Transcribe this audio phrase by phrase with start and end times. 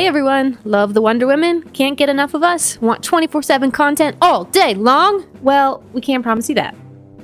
[0.00, 1.62] Hey everyone, love the Wonder Women?
[1.74, 2.80] Can't get enough of us?
[2.80, 5.26] Want 24 7 content all day long?
[5.42, 6.74] Well, we can't promise you that.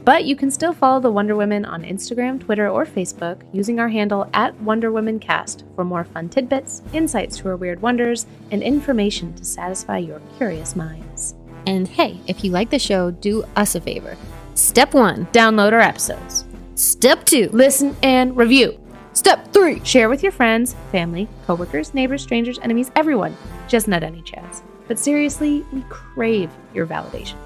[0.04, 3.88] But you can still follow the Wonder Women on Instagram, Twitter, or Facebook using our
[3.88, 8.62] handle at Wonder Women Cast for more fun tidbits, insights to our weird wonders, and
[8.62, 11.34] information to satisfy your curious minds.
[11.66, 14.18] And hey, if you like the show, do us a favor.
[14.54, 16.44] Step one, download our episodes.
[16.74, 18.78] Step two, listen and review.
[19.16, 23.34] Step three, share with your friends, family, coworkers, neighbors, strangers, enemies, everyone.
[23.66, 24.62] Just not any chance.
[24.88, 27.36] But seriously, we crave your validation.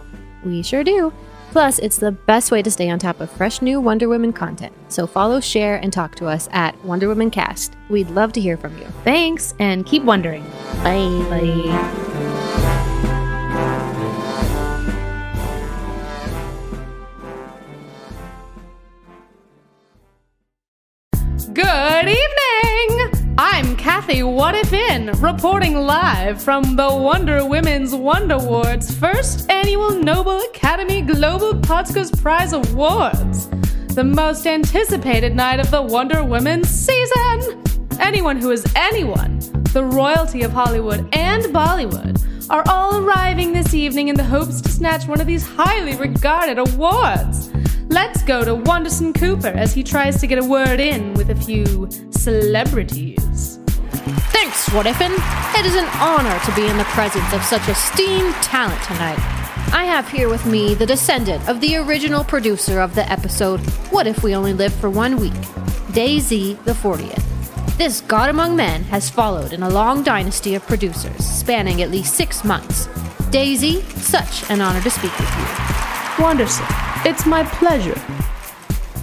[0.45, 1.13] We sure do.
[1.53, 4.73] Plus, it's the best way to stay on top of fresh new Wonder Woman content.
[4.89, 7.77] So follow, share, and talk to us at Wonder Woman Cast.
[7.89, 8.87] We'd love to hear from you.
[9.05, 10.43] Thanks, and keep wondering.
[10.83, 11.25] Bye.
[11.31, 12.70] Bye.
[21.63, 23.35] Good evening!
[23.37, 30.41] I'm Kathy What If In, reporting live from the Wonder Women's Wondawards first annual Nobel
[30.55, 33.49] Academy Global Podscars Prize Awards,
[33.95, 37.63] the most anticipated night of the Wonder Woman season.
[38.01, 39.39] Anyone who is anyone,
[39.75, 42.17] the royalty of Hollywood and Bollywood,
[42.51, 46.59] are all arriving this evening in the hopes to snatch one of these highly regarded
[46.59, 47.49] awards.
[47.89, 51.35] Let's go to Wanderson Cooper as he tries to get a word in with a
[51.37, 53.61] few celebrities.
[54.33, 55.15] Thanks, What Ifin.
[55.59, 59.19] It is an honor to be in the presence of such esteemed talent tonight.
[59.73, 63.61] I have here with me the descendant of the original producer of the episode
[63.93, 65.33] What If We Only Live for One Week,
[65.93, 67.40] Daisy the 40th.
[67.81, 72.15] This god among men has followed in a long dynasty of producers spanning at least
[72.15, 72.89] six months.
[73.31, 76.23] Daisy, such an honor to speak with you.
[76.23, 76.67] Wanderson,
[77.07, 77.99] it's my pleasure.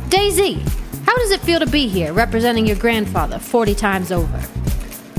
[0.09, 0.63] Daisy,
[1.07, 4.39] how does it feel to be here representing your grandfather 40 times over?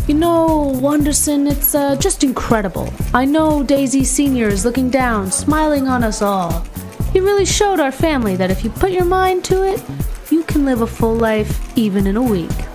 [0.06, 2.88] You know, Wanderson, it's uh, just incredible.
[3.12, 4.46] I know Daisy Sr.
[4.46, 6.64] is looking down, smiling on us all.
[7.12, 9.82] He really showed our family that if you put your mind to it,
[10.30, 12.67] you can live a full life even in a week.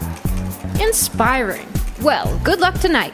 [0.81, 1.67] Inspiring.
[2.01, 3.13] Well, good luck tonight.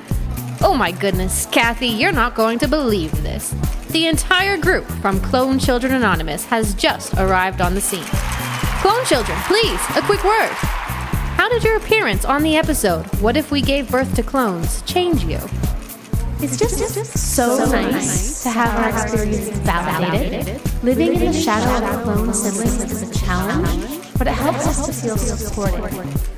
[0.62, 3.52] Oh my goodness, Kathy, you're not going to believe this.
[3.90, 8.04] The entire group from Clone Children Anonymous has just arrived on the scene.
[8.82, 10.52] Clone Children, please, a quick word.
[11.36, 15.24] How did your appearance on the episode, What If We Gave Birth to Clones, change
[15.24, 15.40] you?
[16.42, 16.78] It's just,
[17.18, 20.62] so, nice, to have our experience validated.
[20.84, 24.86] Living in the shadow of our clone siblings is a challenge, but it helps us
[24.86, 25.82] to feel supported.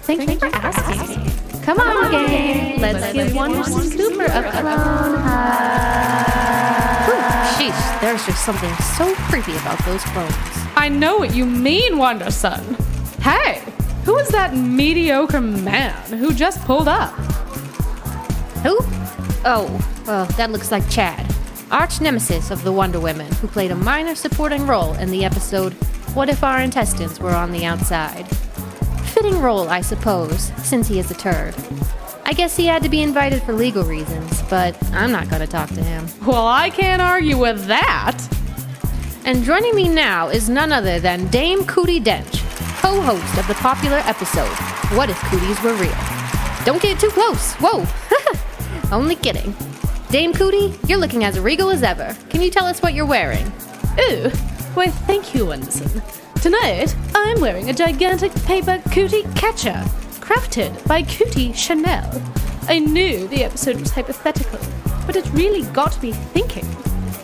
[0.04, 1.62] Thank you for asking.
[1.64, 7.10] Come on, gang, let's give Wanderson Cooper a clone hug.
[7.10, 7.22] Ooh,
[7.56, 10.34] Sheesh, there's just something so creepy about those clones.
[10.76, 12.76] I know what you mean, Wanderson.
[13.20, 13.64] Hey,
[14.06, 17.14] who is that mediocre man who just pulled up?
[18.64, 18.78] Who?
[19.44, 19.68] Oh,
[20.06, 21.34] well, that looks like Chad,
[21.72, 25.76] arch nemesis of the Wonder Women, who played a minor supporting role in the episode
[26.14, 28.28] What If Our Intestines Were on the Outside?
[29.14, 31.56] Fitting role, I suppose, since he is a turd.
[32.26, 35.70] I guess he had to be invited for legal reasons, but I'm not gonna talk
[35.70, 36.06] to him.
[36.26, 38.18] Well, I can't argue with that.
[39.24, 42.42] And joining me now is none other than Dame Cootie Dench,
[42.82, 44.52] co host of the popular episode
[44.98, 45.96] What If Cooties Were Real?
[46.66, 47.54] Don't get too close.
[47.60, 47.86] Whoa.
[48.96, 49.56] Only kidding.
[50.10, 52.18] Dame Cootie, you're looking as regal as ever.
[52.30, 53.48] Can you tell us what you're wearing?
[54.00, 54.30] Ooh,
[54.74, 56.02] why thank you, Anderson.
[56.42, 59.84] Tonight, I'm wearing a gigantic paper cootie catcher,
[60.22, 62.22] crafted by Cootie Chanel.
[62.68, 64.60] I knew the episode was hypothetical,
[65.06, 66.66] but it really got me thinking.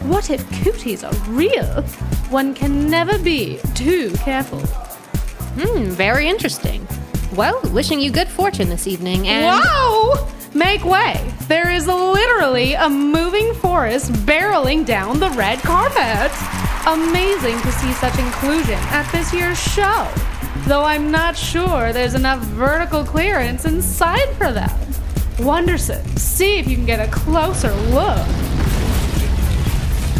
[0.10, 1.84] What if cooties are real?
[2.30, 4.60] One can never be too careful.
[4.60, 6.88] Hmm, very interesting.
[7.36, 9.62] Well, wishing you good fortune this evening and.
[9.64, 10.28] Whoa!
[10.54, 11.34] Make way!
[11.48, 16.32] There is literally a moving forest barreling down the red carpet.
[16.88, 20.10] Amazing to see such inclusion at this year's show.
[20.68, 24.74] Though I'm not sure there's enough vertical clearance inside for that.
[25.38, 28.26] Wonderson, see if you can get a closer look.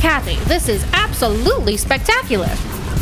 [0.02, 2.50] Kathy, this is absolutely spectacular.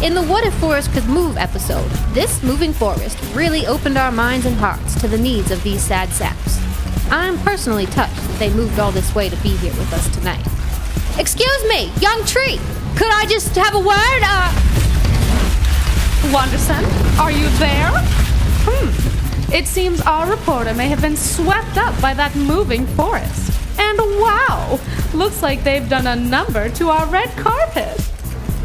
[0.03, 4.45] In the What If Forest Could Move episode, this moving forest really opened our minds
[4.45, 6.59] and hearts to the needs of these sad saps.
[7.09, 10.45] I'm personally touched that they moved all this way to be here with us tonight.
[11.17, 12.59] Excuse me, young tree,
[12.95, 14.21] could I just have a word?
[14.23, 14.51] Uh,
[16.33, 16.83] Wanderson,
[17.19, 17.91] are you there?
[18.67, 19.53] Hmm.
[19.53, 23.51] It seems our reporter may have been swept up by that moving forest.
[23.77, 24.79] And wow,
[25.13, 28.01] looks like they've done a number to our red carpet.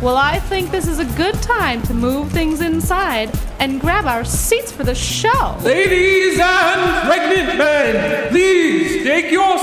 [0.00, 4.24] Well, I think this is a good time to move things inside and grab our
[4.24, 5.58] seats for the show.
[5.62, 9.58] Ladies and pregnant men, please take your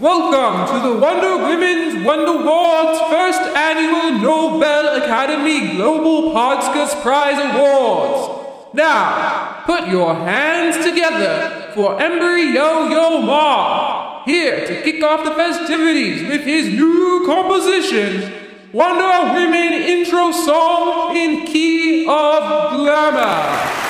[0.00, 8.74] Welcome to the Wonder Women's Wondawards first annual Nobel Academy Global Podscars Prize Awards.
[8.74, 15.30] Now, put your hands together for Embry Yo Yo Ma, here to kick off the
[15.30, 18.32] festivities with his new composition,
[18.72, 23.83] Wonder Women intro song in key of glamour.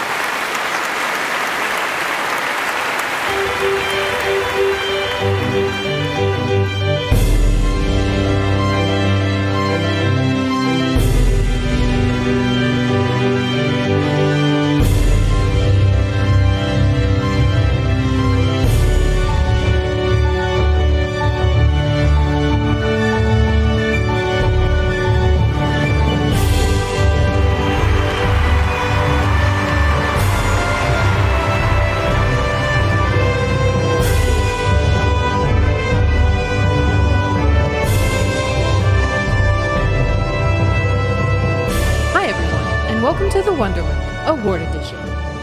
[43.34, 44.96] To the Wonder Woman Award Edition.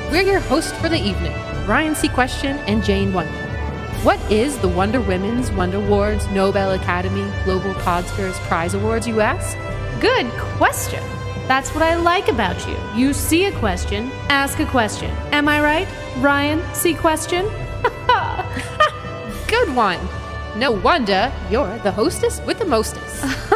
[0.09, 1.33] We're your hosts for the evening,
[1.67, 2.07] Ryan C.
[2.07, 3.33] Question and Jane Wonder.
[4.03, 9.57] What is the Wonder Women's Wondawards Nobel Academy Global Podscars Prize Awards, you ask?
[9.99, 11.03] Good question.
[11.49, 12.77] That's what I like about you.
[12.95, 15.11] You see a question, ask a question.
[15.33, 15.88] Am I right?
[16.19, 17.43] Ryan, see question?
[19.49, 19.99] Good one!
[20.55, 23.25] No wonder you're the hostess with the mostest.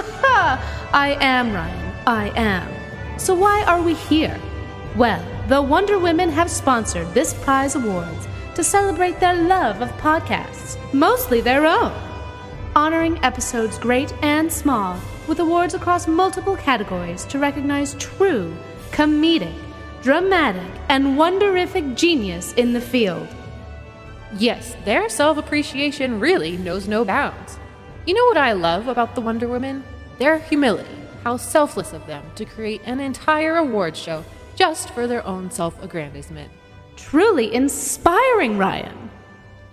[0.92, 1.94] I am Ryan.
[2.06, 2.75] I am.
[3.18, 4.40] So why are we here?
[4.96, 10.78] Well, the Wonder Women have sponsored this prize awards to celebrate their love of podcasts,
[10.94, 11.94] mostly their own,
[12.76, 18.56] honoring episodes great and small with awards across multiple categories to recognize true,
[18.92, 19.56] comedic,
[20.02, 23.28] dramatic, and wonderific genius in the field.
[24.38, 27.60] yes, their self appreciation really knows no bounds.
[28.06, 29.84] You know what I love about the Wonder Women?
[30.20, 34.24] Their humility, how selfless of them to create an entire award show
[34.56, 36.52] just for their own self aggrandizement.
[36.96, 39.10] Truly inspiring, Ryan.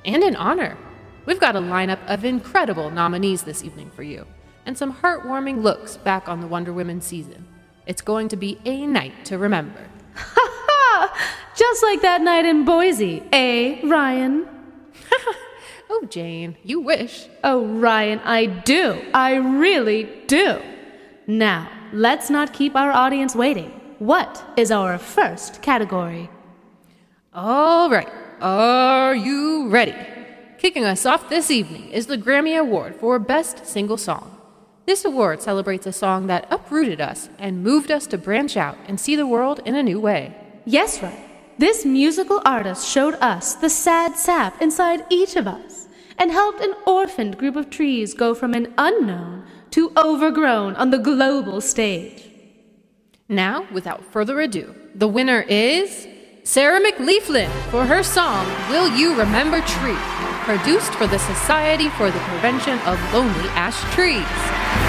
[0.07, 0.79] And an honor.
[1.27, 4.27] We've got a lineup of incredible nominees this evening for you,
[4.67, 7.47] and some heartwarming looks back on the Wonder Women season.
[7.87, 9.87] It's going to be a night to remember.
[10.15, 11.35] Ha ha!
[11.55, 14.49] Just like that night in Boise, eh, Ryan?
[15.95, 17.27] Oh, Jane, you wish.
[17.45, 18.99] Oh, Ryan, I do.
[19.13, 20.59] I really do.
[21.27, 23.71] Now, let's not keep our audience waiting.
[24.01, 26.29] What is our first category?
[27.33, 28.09] All right,
[28.41, 29.95] are you ready?
[30.59, 34.37] Kicking us off this evening is the Grammy Award for Best Single Song.
[34.85, 38.99] This award celebrates a song that uprooted us and moved us to branch out and
[38.99, 40.35] see the world in a new way.
[40.65, 41.29] Yes, right.
[41.57, 45.87] This musical artist showed us the sad sap inside each of us
[46.19, 50.99] and helped an orphaned group of trees go from an unknown to overgrown on the
[50.99, 52.25] global stage.
[53.29, 56.07] Now, without further ado, the winner is
[56.45, 59.97] Sarah McLeaflin for her song Will You Remember Tree,
[60.45, 64.82] produced for the Society for the Prevention of Lonely Ash Trees.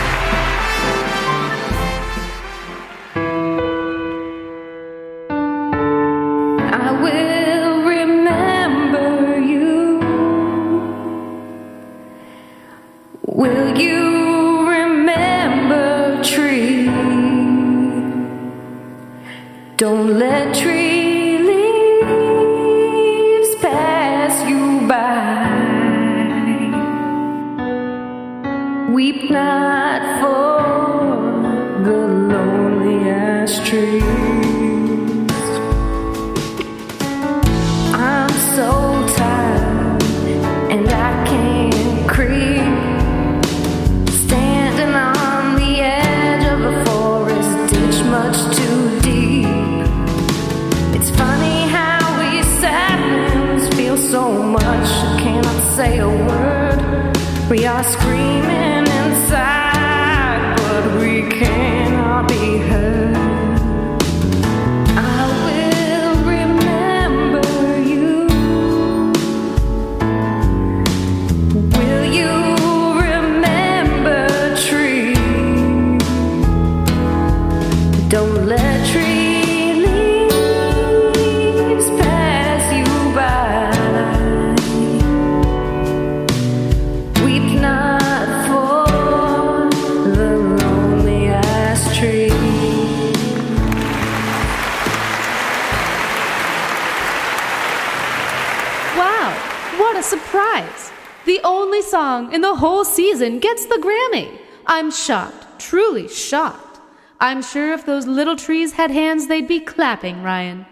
[102.73, 104.35] Whole season gets the Grammy.
[104.65, 106.79] I'm shocked, truly shocked.
[107.19, 110.65] I'm sure if those little trees had hands, they'd be clapping, Ryan.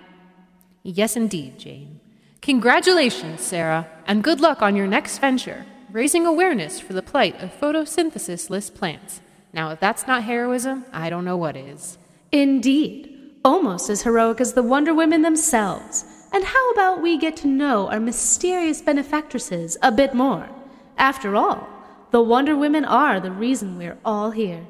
[0.82, 2.00] Yes, indeed, Jane.
[2.42, 7.54] Congratulations, Sarah, and good luck on your next venture, raising awareness for the plight of
[7.60, 9.22] photosynthesis-less plants.
[9.54, 12.00] Now, if that's not heroism, I don't know what is.
[12.32, 13.16] Indeed.
[13.46, 16.04] Almost as heroic as the Wonder Women themselves.
[16.34, 20.50] And how about we get to know our mysterious benefactresses a bit more?
[20.98, 21.68] After all,
[22.12, 24.68] the Wonder Women are the reason we're all here.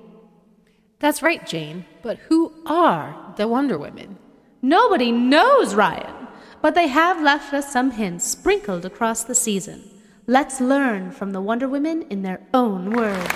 [0.99, 1.85] That's right, Jane.
[2.03, 4.19] But who are the Wonder Women?
[4.61, 6.27] Nobody knows, Ryan.
[6.61, 9.83] But they have left us some hints sprinkled across the season.
[10.27, 13.33] Let's learn from the Wonder Women in their own words.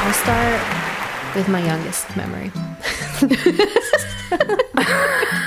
[0.00, 0.62] I'll start
[1.36, 2.50] with my youngest memory.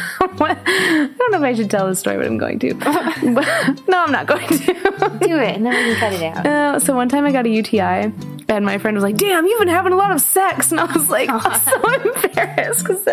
[0.39, 2.73] I don't know if I should tell this story, but I'm going to.
[3.87, 4.57] no, I'm not going to.
[4.57, 6.45] Do it, and then we can cut it out.
[6.45, 8.11] Uh, so one time I got a UTI,
[8.49, 10.85] and my friend was like, "Damn, you've been having a lot of sex," and I
[10.85, 13.03] was like, I'm so embarrassed because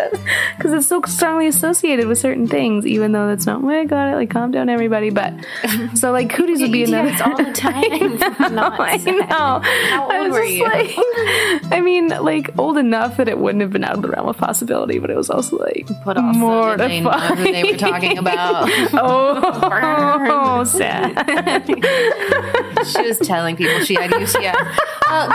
[0.57, 4.11] because it's so strongly associated with certain things, even though that's not why I got
[4.11, 4.15] it.
[4.15, 5.09] Like, calm down, everybody.
[5.09, 5.33] But
[5.95, 7.09] so like cooties would be another.
[7.09, 7.83] It's all the time.
[7.83, 8.69] I know.
[8.79, 9.25] I know.
[9.25, 9.61] How
[10.09, 10.63] I old was were just you?
[10.63, 14.27] like, I mean, like old enough that it wouldn't have been out of the realm
[14.27, 17.37] of possibility, but it was also like But also, did they know mortifying.
[17.37, 18.69] who they were talking about?
[18.93, 19.59] oh,
[20.31, 21.65] oh, sad.
[22.85, 24.53] she was telling people she had UTI.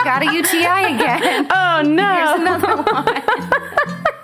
[0.03, 1.47] Got a UTI again.
[1.51, 2.15] Oh no!
[2.15, 3.21] Here's another one.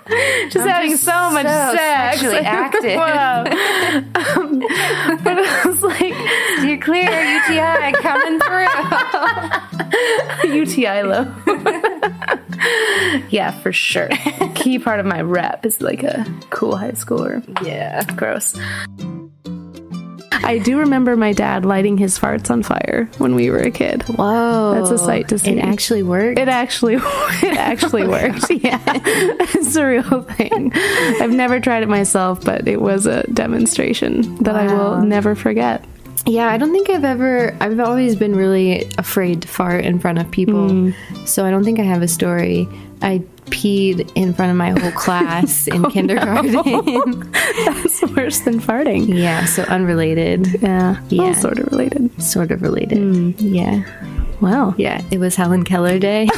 [0.50, 2.20] just having just so much so sex.
[2.20, 2.96] sexually active.
[2.98, 3.44] Wow.
[3.44, 4.60] Um,
[5.22, 6.14] but it was like
[6.64, 8.68] You're clear, UTI coming through.
[10.54, 11.26] UTI low.
[13.30, 14.08] yeah, for sure.
[14.54, 17.42] Key part of my rep is like a cool high schooler.
[17.66, 18.02] Yeah.
[18.16, 18.54] Gross.
[20.44, 24.02] I do remember my dad lighting his farts on fire when we were a kid.
[24.02, 24.74] Whoa.
[24.74, 25.50] That's a sight to see.
[25.50, 26.38] It actually worked.
[26.38, 26.94] It actually,
[27.42, 28.50] it actually worked.
[28.58, 30.72] Yeah, it's a real thing.
[30.74, 35.84] I've never tried it myself, but it was a demonstration that I will never forget.
[36.26, 37.56] Yeah, I don't think I've ever.
[37.60, 41.26] I've always been really afraid to fart in front of people, mm.
[41.26, 42.68] so I don't think I have a story.
[43.02, 46.52] I peed in front of my whole class oh, in kindergarten.
[47.64, 49.08] That's worse than farting.
[49.16, 51.22] yeah, so unrelated, Yeah, Yeah.
[51.22, 52.22] well, sort of related.
[52.22, 52.98] sort of related.
[52.98, 53.30] Hmm.
[53.38, 53.82] Yeah,
[54.40, 55.02] Well, yeah.
[55.10, 56.28] It was Helen Keller Day.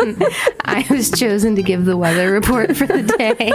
[0.00, 0.24] and
[0.64, 3.52] I was chosen to give the weather report for the day,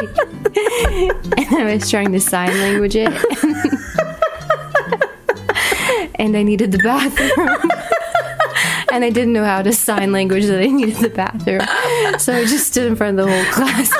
[1.37, 3.11] and I was trying to sign language it.
[6.15, 7.71] and I needed the bathroom.
[8.91, 11.61] And I didn't know how to sign language that I needed the bathroom.
[12.19, 13.91] So I just stood in front of the whole class.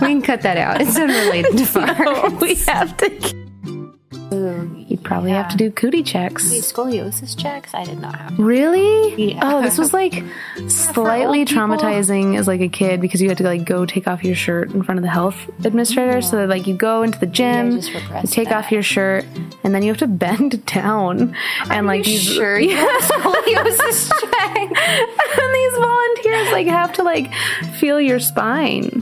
[0.00, 0.80] we can cut that out.
[0.80, 2.30] It's unrelated to fire.
[2.40, 4.76] we have to.
[4.98, 6.50] You probably have to do cootie checks.
[6.50, 7.72] Scoliosis checks?
[7.72, 8.36] I did not have.
[8.36, 9.32] Really?
[9.32, 9.40] Yeah.
[9.42, 10.24] Oh, this was like
[10.68, 14.34] slightly traumatizing as like a kid because you had to like go take off your
[14.34, 16.20] shirt in front of the health administrator.
[16.20, 17.80] So that like you go into the gym,
[18.26, 18.64] take that.
[18.64, 19.24] off your shirt,
[19.62, 21.34] and then you have to bend down
[21.70, 24.58] and like these sure you have scoliosis check?
[24.58, 27.32] and these volunteers like have to like
[27.78, 29.00] feel your spine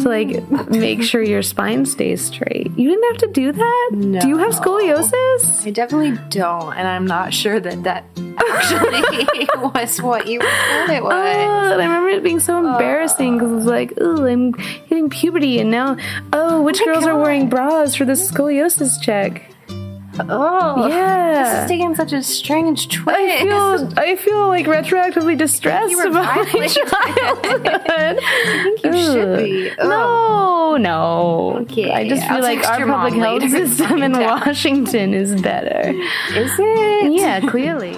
[0.00, 2.70] to like make sure your spine stays straight.
[2.76, 3.90] You didn't have to do that.
[3.92, 4.20] No.
[4.20, 5.66] Do you have scoliosis?
[5.66, 8.04] I definitely don't, and I'm not sure that that
[8.38, 11.12] actually was what you thought it oh, was.
[11.12, 15.58] Oh, I remember it being so embarrassing because it was like, oh, I'm hitting puberty,
[15.58, 15.96] and now,
[16.32, 19.50] oh, which oh girls are wearing bras for the scoliosis check?
[20.28, 21.36] Oh, Yeah.
[21.54, 23.18] This is taking such a strange twist.
[23.18, 27.66] I feel, I feel like retroactively distressed you were about my childhood.
[27.88, 29.72] I think you should be.
[29.78, 31.58] No, no.
[31.62, 34.24] Okay, I just feel I'll like our public health later system in find.
[34.26, 35.90] Washington is better.
[36.34, 37.12] Is it?
[37.12, 37.96] Yeah, clearly.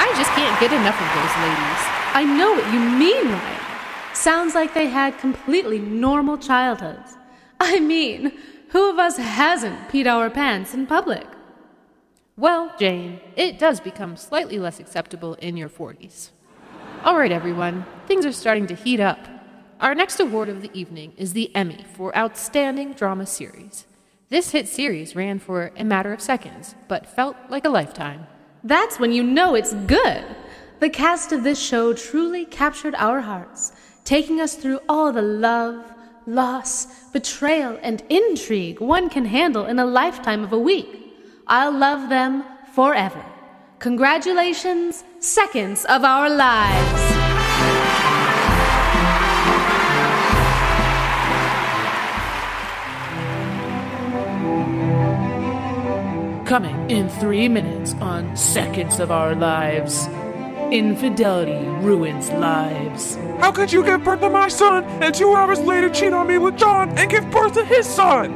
[0.00, 1.82] I just can't get enough of those ladies.
[2.14, 4.14] I know what you mean, Ryan.
[4.14, 7.17] Sounds like they had completely normal childhoods.
[7.60, 8.32] I mean,
[8.70, 11.26] who of us hasn't peed our pants in public?
[12.36, 16.30] Well, Jane, it does become slightly less acceptable in your 40s.
[17.04, 19.18] All right, everyone, things are starting to heat up.
[19.80, 23.86] Our next award of the evening is the Emmy for Outstanding Drama Series.
[24.28, 28.26] This hit series ran for a matter of seconds, but felt like a lifetime.
[28.62, 30.24] That's when you know it's good.
[30.80, 33.72] The cast of this show truly captured our hearts,
[34.04, 35.92] taking us through all the love,
[36.28, 41.16] loss, betrayal, and intrigue one can handle in a lifetime of a week.
[41.46, 42.44] I'll love them
[42.74, 43.24] forever.
[43.78, 47.16] Congratulations, seconds of our lives.
[56.46, 60.08] Coming in three minutes on Seconds of Our Lives.
[60.70, 63.16] Infidelity ruins lives.
[63.40, 66.36] How could you give birth to my son and two hours later cheat on me
[66.36, 68.34] with John and give birth to his son?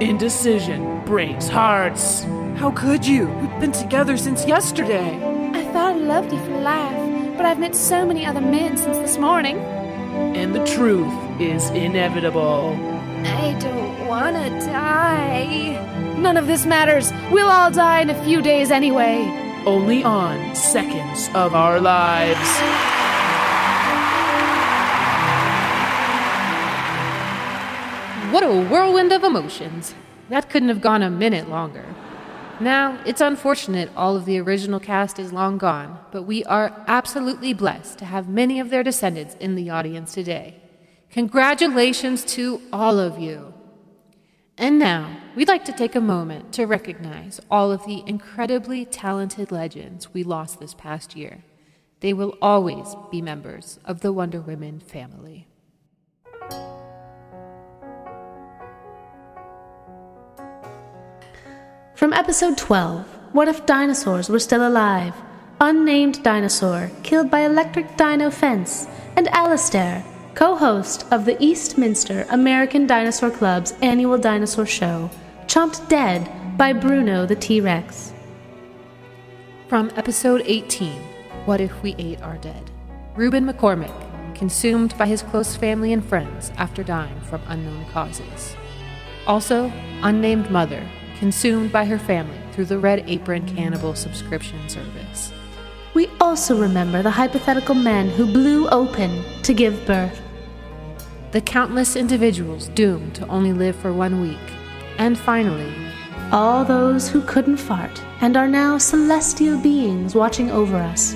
[0.00, 2.22] Indecision breaks hearts.
[2.56, 3.26] How could you?
[3.26, 5.16] We've been together since yesterday.
[5.52, 8.96] I thought I loved you for life, but I've met so many other men since
[8.96, 9.58] this morning.
[9.58, 12.74] And the truth is inevitable.
[13.26, 15.76] I don't wanna die.
[16.16, 17.12] None of this matters.
[17.30, 19.49] We'll all die in a few days anyway.
[19.66, 22.38] Only on Seconds of Our Lives.
[28.32, 29.94] What a whirlwind of emotions.
[30.30, 31.84] That couldn't have gone a minute longer.
[32.58, 37.52] Now, it's unfortunate all of the original cast is long gone, but we are absolutely
[37.52, 40.54] blessed to have many of their descendants in the audience today.
[41.10, 43.52] Congratulations to all of you.
[44.60, 49.50] And now, we'd like to take a moment to recognize all of the incredibly talented
[49.50, 51.42] legends we lost this past year.
[52.00, 55.46] They will always be members of the Wonder Women family.
[61.94, 65.14] From episode 12 What if dinosaurs were still alive?
[65.58, 68.86] Unnamed dinosaur killed by electric dino fence,
[69.16, 75.10] and Alistair, co host of the Eastminster American Dinosaur Club's annual dinosaur show,
[75.46, 78.12] chomped dead by Bruno the T Rex.
[79.68, 80.92] From episode 18
[81.44, 82.70] What If We Ate Our Dead?
[83.16, 83.94] Reuben McCormick,
[84.34, 88.56] consumed by his close family and friends after dying from unknown causes.
[89.26, 89.72] Also,
[90.02, 90.86] unnamed mother,
[91.18, 95.32] consumed by her family through the Red Apron Cannibal subscription service.
[95.92, 100.20] We also remember the hypothetical men who blew open to give birth.
[101.32, 104.38] The countless individuals doomed to only live for one week.
[104.98, 105.72] And finally,
[106.32, 111.12] All those who couldn't fart and are now celestial beings watching over us.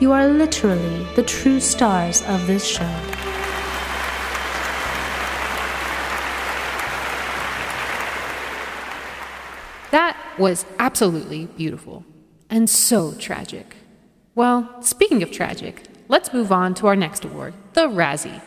[0.00, 2.96] You are literally the true stars of this show.
[9.90, 12.04] that was absolutely beautiful
[12.50, 13.76] and so tragic.
[14.36, 18.42] Well, speaking of tragic, let's move on to our next award, the Razzie,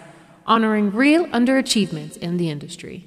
[0.45, 3.05] honoring real underachievements in the industry.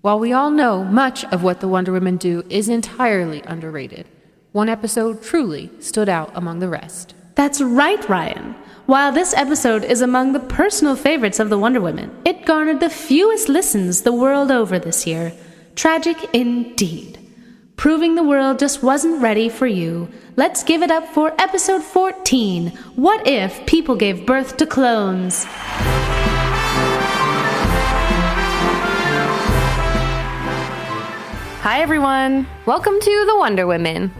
[0.00, 4.06] While we all know much of what the Wonder Women do is entirely underrated,
[4.52, 7.14] one episode truly stood out among the rest.
[7.34, 8.54] That's right, Ryan.
[8.86, 12.88] While this episode is among the personal favorites of the Wonder Women, it garnered the
[12.88, 15.34] fewest listens the world over this year.
[15.74, 17.18] Tragic indeed.
[17.76, 20.08] Proving the world just wasn't ready for you.
[20.36, 25.44] Let's give it up for episode 14 What If People Gave Birth to Clones?
[31.62, 32.46] Hi, everyone.
[32.64, 34.12] Welcome to the Wonder Women.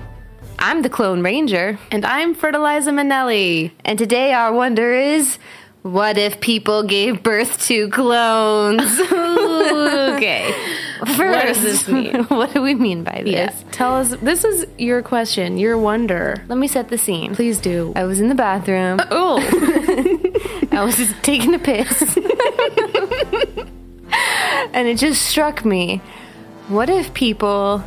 [0.59, 1.79] I'm the Clone Ranger.
[1.90, 3.71] And I'm Fertiliza Minnelli.
[3.85, 5.38] And today our wonder is
[5.83, 9.01] what if people gave birth to clones?
[9.01, 10.81] okay.
[11.07, 12.25] First, What does this mean?
[12.29, 13.33] what do we mean by this?
[13.33, 13.64] Yes.
[13.73, 14.11] Tell us.
[14.17, 16.45] This is your question, your wonder.
[16.49, 17.35] Let me set the scene.
[17.35, 17.93] Please do.
[17.97, 18.99] I was in the bathroom.
[19.11, 19.38] Oh,
[20.73, 22.17] I was just taking a piss.
[24.73, 26.01] and it just struck me.
[26.69, 27.79] What if people,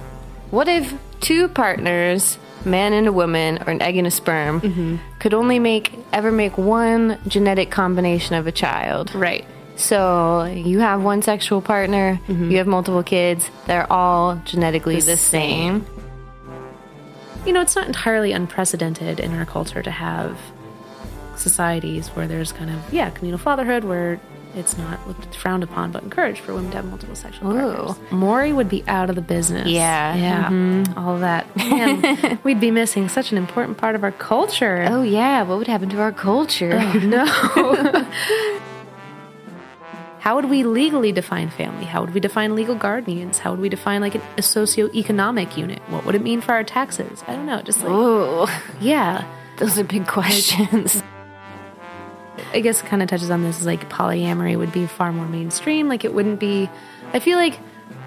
[0.52, 4.98] what if two partners, man and a woman, or an egg and a sperm, Mm-hmm.
[5.20, 9.14] could only make, ever make one genetic combination of a child?
[9.16, 9.46] right.
[9.78, 12.52] So you have one sexual partner, Mm-hmm.
[12.52, 15.86] you have multiple kids, they're all genetically the, same.
[17.46, 20.38] You know, it's not entirely unprecedented in our culture to have
[21.36, 24.20] societies where there's kind of yeah communal fatherhood where
[24.56, 27.96] it's not looked frowned upon but encouraged for women to have multiple sexual partners.
[28.12, 29.68] Maury would be out of the business.
[29.68, 30.48] Yeah.
[30.50, 30.84] Mm-hmm.
[30.92, 31.56] yeah, all of that.
[31.56, 34.88] Man, we'd be missing such an important part of our culture.
[34.90, 36.80] Oh yeah, what would happen to our culture?
[37.00, 37.24] no.
[40.20, 41.86] How would we legally define family?
[41.86, 43.40] How would we define legal guardians?
[43.40, 45.80] How would we define like a socioeconomic unit?
[45.90, 47.24] What would it mean for our taxes?
[47.28, 47.62] I don't know.
[47.62, 48.48] Just like Ooh,
[48.82, 49.26] yeah,
[49.58, 51.04] those are big questions.
[52.54, 53.60] I guess it kind of touches on this.
[53.60, 55.88] Is like polyamory would be far more mainstream.
[55.88, 56.70] Like it wouldn't be.
[57.14, 57.60] I feel like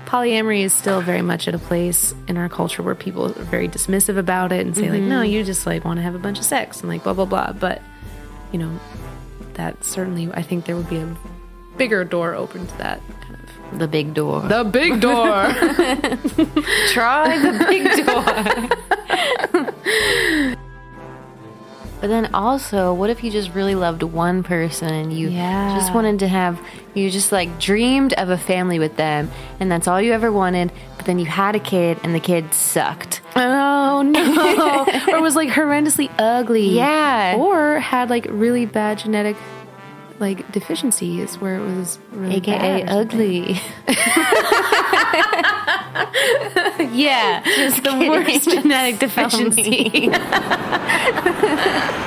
[0.07, 3.69] polyamory is still very much at a place in our culture where people are very
[3.69, 5.33] dismissive about it and say like, no, mm-hmm.
[5.33, 7.53] you just like want to have a bunch of sex and like blah blah blah.
[7.53, 7.81] But
[8.53, 8.79] you know,
[9.55, 11.17] that certainly I think there would be a
[11.77, 13.35] bigger door open to that kind
[13.73, 14.41] of the big door.
[14.43, 15.45] the big door.
[16.93, 19.71] Try the big door.
[22.01, 25.77] but then also, what if you just really loved one person and you Yeah.
[25.79, 26.59] just wanted to have,
[26.95, 29.31] you just like dreamed of a family with them
[29.61, 32.53] and that's all you ever wanted, but then you had a kid and the kid
[32.55, 33.21] sucked?
[33.37, 34.87] Oh no.
[35.15, 36.71] or was like horrendously ugly.
[36.71, 37.37] Yeah.
[37.37, 39.37] Or had like really bad genetic
[40.21, 43.59] like deficiencies where it was really AKA ugly.
[46.93, 50.11] Yeah, just the worst genetic deficiency.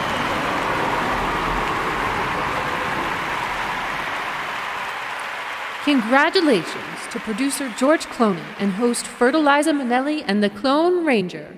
[5.84, 11.58] Congratulations to producer George Clooney and host Fertiliza Minnelli and the Clone Ranger.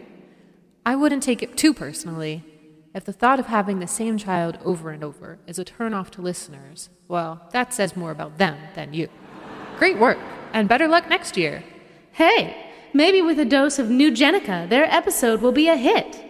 [0.86, 2.44] I wouldn't take it too personally.
[2.96, 6.22] If the thought of having the same child over and over is a turnoff to
[6.22, 9.10] listeners, well, that says more about them than you.
[9.78, 10.18] Great work,
[10.54, 11.62] and better luck next year.
[12.14, 16.24] hey, maybe with a dose of New their episode will be a hit.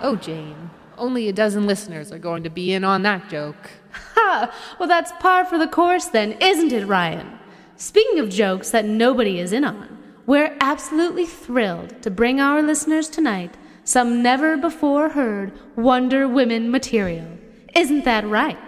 [0.00, 3.72] Oh, Jane, only a dozen listeners are going to be in on that joke.
[4.14, 4.50] Ha!
[4.78, 7.38] Well, that's par for the course then, isn't it, Ryan?
[7.76, 13.10] Speaking of jokes that nobody is in on, we're absolutely thrilled to bring our listeners
[13.10, 17.26] tonight some never before heard Wonder Women material.
[17.74, 18.58] Isn't that right?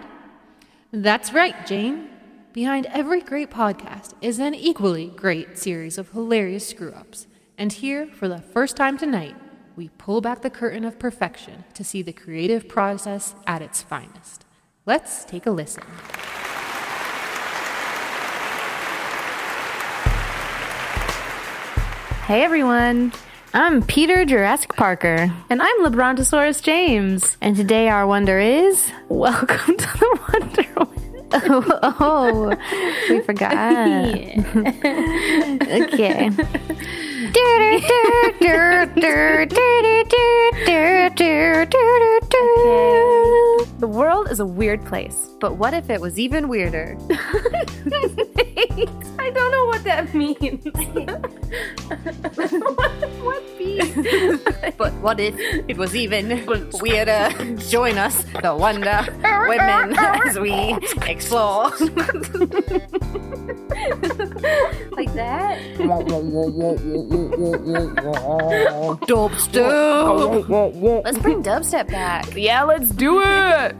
[0.91, 2.09] That's right, Jane.
[2.53, 7.27] Behind every great podcast is an equally great series of hilarious screw ups.
[7.57, 9.35] And here, for the first time tonight,
[9.75, 14.45] we pull back the curtain of perfection to see the creative process at its finest.
[14.85, 15.83] Let's take a listen.
[22.25, 23.11] Hey everyone.
[23.55, 25.31] I'm Peter Jurassic Parker.
[25.49, 27.37] And I'm LeBrontosaurus James.
[27.39, 30.65] And today our wonder is Welcome to the Wonder
[31.31, 32.49] Oh, oh
[33.09, 33.53] we forgot.
[33.53, 34.43] okay.
[43.79, 46.97] The world is a weird place, but what if it was even weirder?
[49.17, 50.65] I don't know what that means.
[53.75, 54.41] What means?
[54.77, 55.35] But what if
[55.67, 56.45] it was even
[56.81, 57.29] weirder?
[57.69, 59.05] Join us, the Wonder
[59.47, 60.75] Women, as we
[61.07, 61.69] explore.
[64.91, 65.59] like that?
[69.55, 71.03] Dubstep.
[71.03, 72.35] Let's bring dubstep back.
[72.35, 73.75] Yeah, let's do it.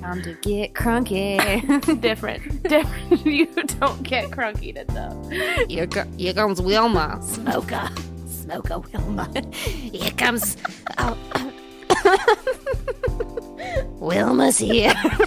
[0.00, 2.00] Time to get crunky.
[2.00, 2.62] Different.
[2.62, 3.26] Different.
[3.26, 5.68] You don't get crunky to stuff.
[5.68, 7.20] Here, co- here comes Wilma.
[7.22, 7.88] Smoker.
[8.46, 9.28] Smoker Wilma.
[9.52, 10.56] Here comes.
[10.98, 11.16] Oh.
[13.98, 14.92] Wilma's here.
[15.04, 15.26] oh,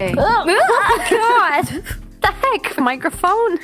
[0.00, 1.66] oh, oh God.
[2.20, 2.78] The heck?
[2.78, 3.58] Microphone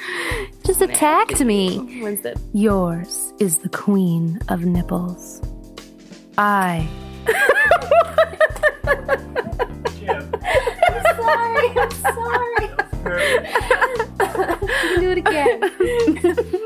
[0.64, 2.01] just attacked me.
[2.03, 2.35] Wednesday.
[2.53, 5.40] Yours is the queen of nipples.
[6.38, 6.88] I
[8.88, 9.07] I'm
[11.16, 12.66] Sorry, I'm sorry.
[14.61, 15.59] you can do it again.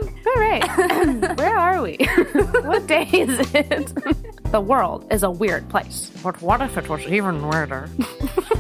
[0.27, 0.65] All right.
[1.39, 1.97] Where are we?
[2.63, 3.93] what day is it?
[4.53, 6.11] the world is a weird place.
[6.23, 7.89] But what if it was even weirder?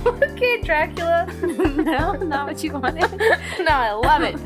[0.06, 1.26] okay, Dracula.
[1.42, 3.10] no, not what you wanted.
[3.18, 4.36] no, I love it.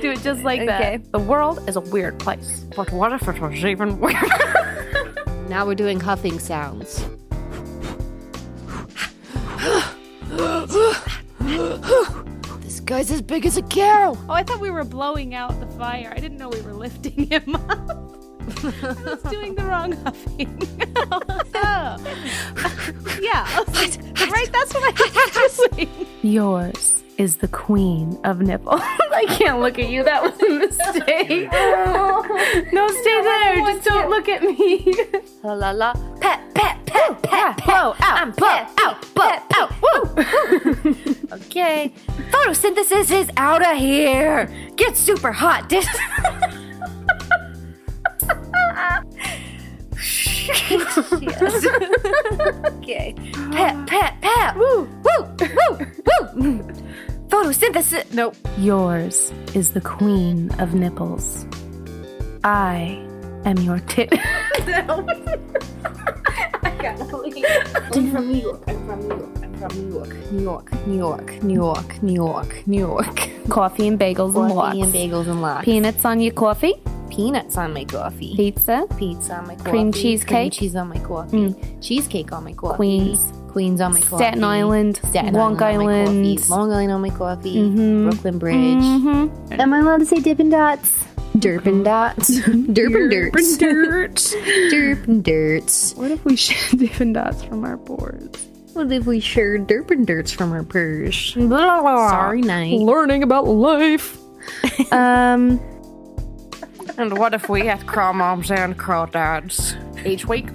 [0.00, 0.98] Do it just like Okay.
[0.98, 1.12] that.
[1.12, 2.64] The world is a weird place.
[2.76, 5.14] But what if it was even weirder?
[5.48, 7.04] Now we're doing huffing sounds.
[12.70, 14.16] This guy's as big as a cow.
[14.28, 16.12] Oh, I thought we were blowing out the fire.
[16.14, 18.14] I didn't know we were lifting him up.
[18.62, 20.50] I was doing the wrong huffing.
[23.20, 23.98] yeah, like,
[24.30, 24.52] right?
[24.52, 24.92] That's what I
[25.42, 25.88] was doing.
[26.22, 28.80] yours is the queen of nipples.
[29.12, 30.02] I can't look at you.
[30.02, 31.52] That was a mistake.
[32.72, 33.56] no, stay there.
[33.56, 34.94] Just don't look at me.
[35.42, 35.92] La la la.
[36.18, 37.66] Pat, pat, pat, pat, pat.
[37.66, 39.70] Blow out, blow out, blow out.
[39.82, 40.96] Woo.
[41.32, 41.92] okay.
[42.30, 44.48] Photosynthesis is out of here.
[44.76, 45.68] Get super hot.
[45.68, 45.86] Dis-
[51.20, 51.66] yes.
[52.64, 53.14] okay.
[53.52, 54.19] Pat, pat,
[57.70, 58.14] Photosynthesis.
[58.14, 58.36] Nope.
[58.58, 61.46] yours is the queen of nipples.
[62.42, 63.00] I
[63.44, 64.12] am your tit.
[64.66, 65.06] no.
[67.92, 68.64] I'm from New York.
[68.66, 69.38] I'm from New York.
[69.42, 70.32] I'm from New York.
[70.32, 70.86] New York.
[70.86, 71.42] New York.
[71.42, 72.02] New York.
[72.02, 72.66] New York.
[72.66, 73.30] New York.
[73.48, 74.76] coffee and bagels and lox.
[74.76, 75.64] Coffee and bagels and lox.
[75.64, 76.74] Peanuts on your coffee.
[77.08, 78.34] Peanuts on my coffee.
[78.34, 78.86] Pizza.
[78.96, 79.70] Pizza on my coffee.
[79.70, 81.36] Cream Cream cheese on my coffee.
[81.36, 81.82] Mm.
[81.82, 82.76] Cheesecake on my coffee.
[82.76, 83.32] Queens.
[83.50, 84.16] Queens on my coffee.
[84.24, 85.00] Staten Island.
[85.08, 86.08] Staten Long Island.
[86.08, 86.50] on my coffee.
[86.50, 87.56] Long Island on my coffee.
[87.56, 88.10] Mhm.
[88.10, 88.56] Brooklyn Bridge.
[88.84, 89.60] Mm-hmm.
[89.60, 91.06] Am I allowed to say Dippin' Dots?
[91.36, 92.30] Derpin Dots.
[92.40, 93.56] Derpin Dirts.
[93.56, 94.14] Dirt.
[94.72, 95.94] Derpin Dirts.
[95.94, 98.46] what if we shed Dippin' Dots from our boards?
[98.72, 101.34] What if we shared Derpin Dirts from our purse?
[101.34, 102.78] Sorry night.
[102.80, 104.16] Learning about life.
[104.92, 105.60] um.
[106.98, 110.48] And what if we had craw moms and craw dads each week?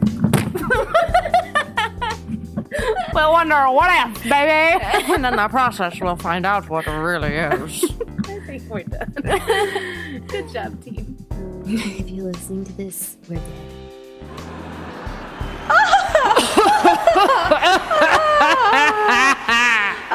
[3.15, 4.83] We'll wonder what if, baby.
[5.13, 7.83] And in the process, we'll find out what it really is.
[8.27, 9.13] I think we're done.
[10.27, 11.17] Good job, team.
[11.65, 13.71] If you're listening to this, we're dead.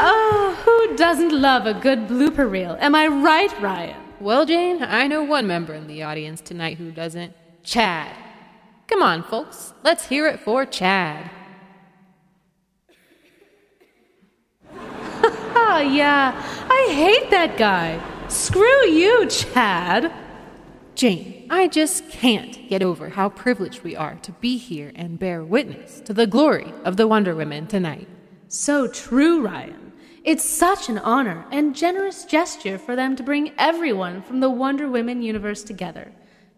[0.02, 2.76] Oh, who doesn't love a good blooper reel?
[2.80, 3.96] Am I right, Ryan?
[4.20, 7.34] Well, Jane, I know one member in the audience tonight who doesn't.
[7.62, 8.14] Chad.
[8.86, 9.72] Come on, folks.
[9.82, 11.30] Let's hear it for Chad.
[15.62, 16.32] Oh, yeah.
[16.68, 18.00] I hate that guy.
[18.28, 20.10] Screw you, Chad.
[20.94, 25.44] Jane, I just can't get over how privileged we are to be here and bear
[25.44, 28.08] witness to the glory of the Wonder Women tonight.
[28.48, 29.92] So true, Ryan.
[30.24, 34.88] It's such an honor and generous gesture for them to bring everyone from the Wonder
[34.88, 36.10] Women universe together.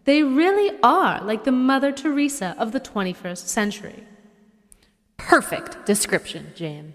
[0.05, 4.03] They really are like the Mother Teresa of the 21st century.
[5.17, 6.93] Perfect description, Jane.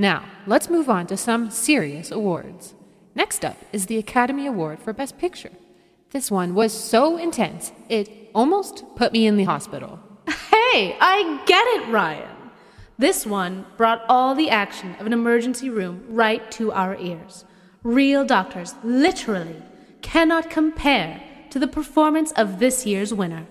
[0.00, 2.74] Now, let's move on to some serious awards.
[3.16, 5.50] Next up is the Academy Award for Best Picture.
[6.12, 9.98] This one was so intense, it almost put me in the hospital.
[10.26, 12.28] Hey, I get it, Ryan.
[12.96, 17.44] This one brought all the action of an emergency room right to our ears.
[17.82, 19.62] Real doctors, literally,
[20.00, 23.46] cannot compare to the performance of this year's winner.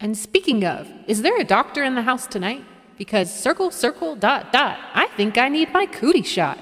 [0.00, 2.64] And speaking of, is there a doctor in the house tonight?
[3.02, 6.56] Because circle, circle, dot, dot, I think I need my cootie shot.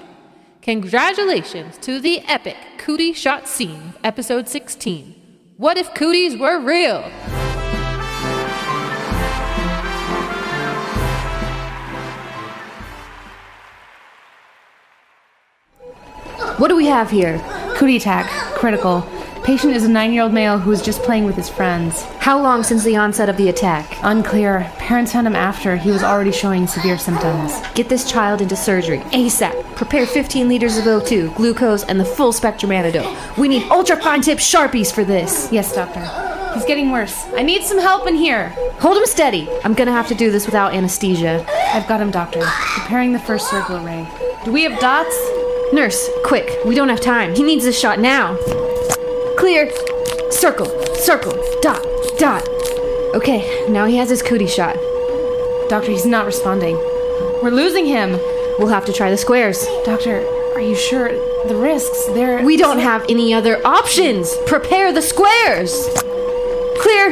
[0.63, 5.13] Congratulations to the epic cootie shot scene episode 16.
[5.57, 7.03] What if cooties were real?
[16.57, 17.37] What do we have here?
[17.75, 18.25] Cootie attack.
[18.55, 19.07] Critical.
[19.43, 22.03] Patient is a nine year old male who was just playing with his friends.
[22.19, 23.97] How long since the onset of the attack?
[24.03, 24.71] Unclear.
[24.77, 25.75] Parents found him after.
[25.75, 27.53] He was already showing severe symptoms.
[27.73, 29.75] Get this child into surgery ASAP.
[29.75, 33.17] Prepare 15 liters of O2, glucose, and the full spectrum antidote.
[33.35, 35.51] We need ultra fine tip Sharpies for this.
[35.51, 36.01] Yes, doctor.
[36.53, 37.25] He's getting worse.
[37.35, 38.49] I need some help in here.
[38.79, 39.49] Hold him steady.
[39.63, 41.43] I'm gonna have to do this without anesthesia.
[41.73, 42.41] I've got him, doctor.
[42.43, 44.07] Preparing the first circle ray.
[44.45, 45.15] Do we have dots?
[45.73, 46.63] Nurse, quick.
[46.63, 47.33] We don't have time.
[47.33, 48.37] He needs this shot now.
[49.41, 49.71] Clear.
[50.29, 51.83] Circle, circle, dot,
[52.19, 52.47] dot.
[53.15, 54.75] Okay, now he has his cootie shot.
[55.67, 56.75] Doctor, he's not responding.
[57.41, 58.11] We're losing him.
[58.59, 59.65] We'll have to try the squares.
[59.83, 60.23] Doctor,
[60.53, 61.09] are you sure?
[61.47, 62.45] The risks, they're.
[62.45, 64.37] We don't have any other options.
[64.45, 65.89] Prepare the squares.
[66.77, 67.11] Clear.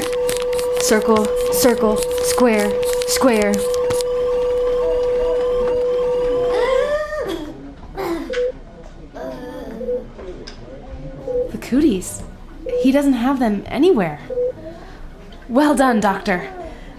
[0.82, 2.72] Circle, circle, square,
[3.08, 3.54] square.
[11.70, 12.24] Cooties.
[12.82, 14.20] He doesn't have them anywhere.
[15.48, 16.52] Well done, doctor.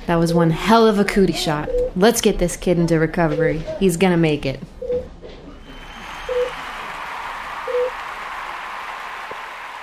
[0.07, 1.69] That was one hell of a cootie shot.
[1.97, 3.59] Let's get this kid into recovery.
[3.81, 4.61] He's gonna make it.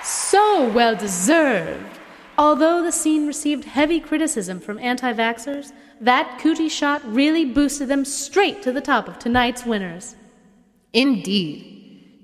[0.02, 1.98] So well deserved.
[2.38, 8.06] Although the scene received heavy criticism from anti vaxxers, that cootie shot really boosted them
[8.06, 10.16] straight to the top of tonight's winners.
[10.94, 11.77] Indeed.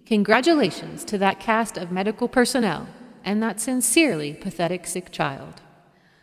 [0.07, 2.87] Congratulations to that cast of medical personnel
[3.25, 5.62] and that sincerely pathetic sick child.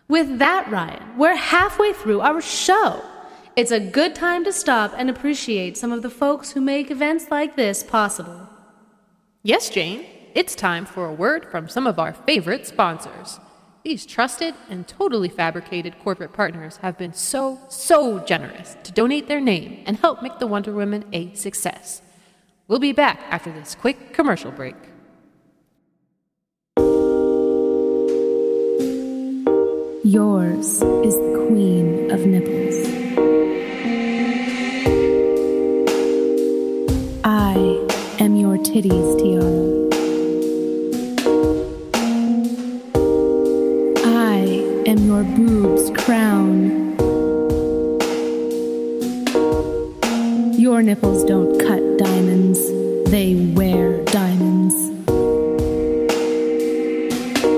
[0.08, 3.02] With that, Ryan, we're halfway through our show.
[3.56, 7.32] It's a good time to stop and appreciate some of the folks who make events
[7.32, 8.48] like this possible.
[9.42, 13.40] Yes, Jane, it's time for a word from some of our favorite sponsors.
[13.84, 19.42] These trusted and totally fabricated corporate partners have been so, so generous to donate their
[19.42, 22.04] name and help make the Wonder Woman a success.
[22.72, 24.78] We'll be back after this quick commercial break.
[30.06, 32.88] Yours is the queen of nipples.
[37.26, 37.56] I
[38.24, 39.90] am your titties tiara.
[44.06, 44.46] I
[44.90, 46.80] am your boobs crown.
[50.58, 52.21] Your nipples don't cut diamonds,
[53.12, 54.74] they wear diamonds.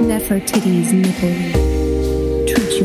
[0.01, 1.35] Nefertiti's nipple.
[2.47, 2.81] Treat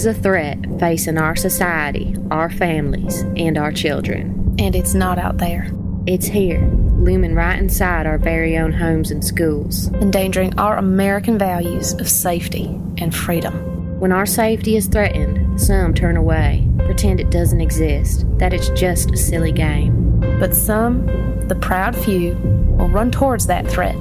[0.00, 4.56] is a threat facing our society, our families, and our children.
[4.58, 5.70] And it's not out there.
[6.06, 6.62] It's here,
[6.96, 12.64] looming right inside our very own homes and schools, endangering our American values of safety
[12.96, 14.00] and freedom.
[14.00, 19.10] When our safety is threatened, some turn away, pretend it doesn't exist, that it's just
[19.10, 20.18] a silly game.
[20.40, 21.04] But some,
[21.46, 22.36] the proud few,
[22.78, 23.98] will run towards that threat,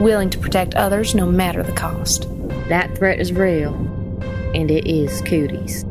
[0.00, 2.28] willing to protect others no matter the cost.
[2.68, 3.72] That threat is real,
[4.54, 5.84] and it is cooties.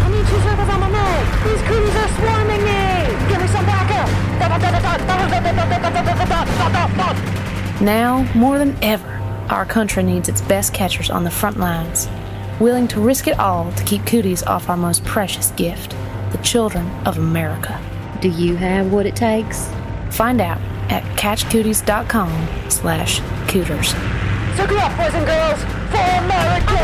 [0.00, 1.28] I need two circles on my nose.
[1.44, 3.28] These cooties are swarming me.
[3.28, 4.28] Give me some backup.
[7.80, 9.08] Now, more than ever,
[9.50, 12.08] our country needs its best catchers on the front lines,
[12.58, 15.94] willing to risk it all to keep cooties off our most precious gift,
[16.32, 17.80] the children of America.
[18.20, 19.70] Do you have what it takes?
[20.10, 20.58] Find out
[20.90, 23.94] at catchcooties.com slash cooters.
[24.58, 26.74] Circle up, boys and girls, for America!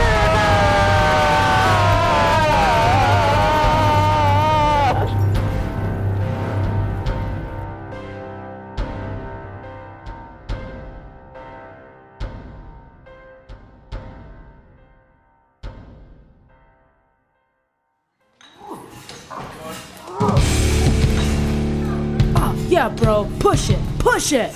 [22.36, 23.28] Oh, yeah, bro.
[23.40, 23.80] Push it.
[23.98, 24.54] Push it.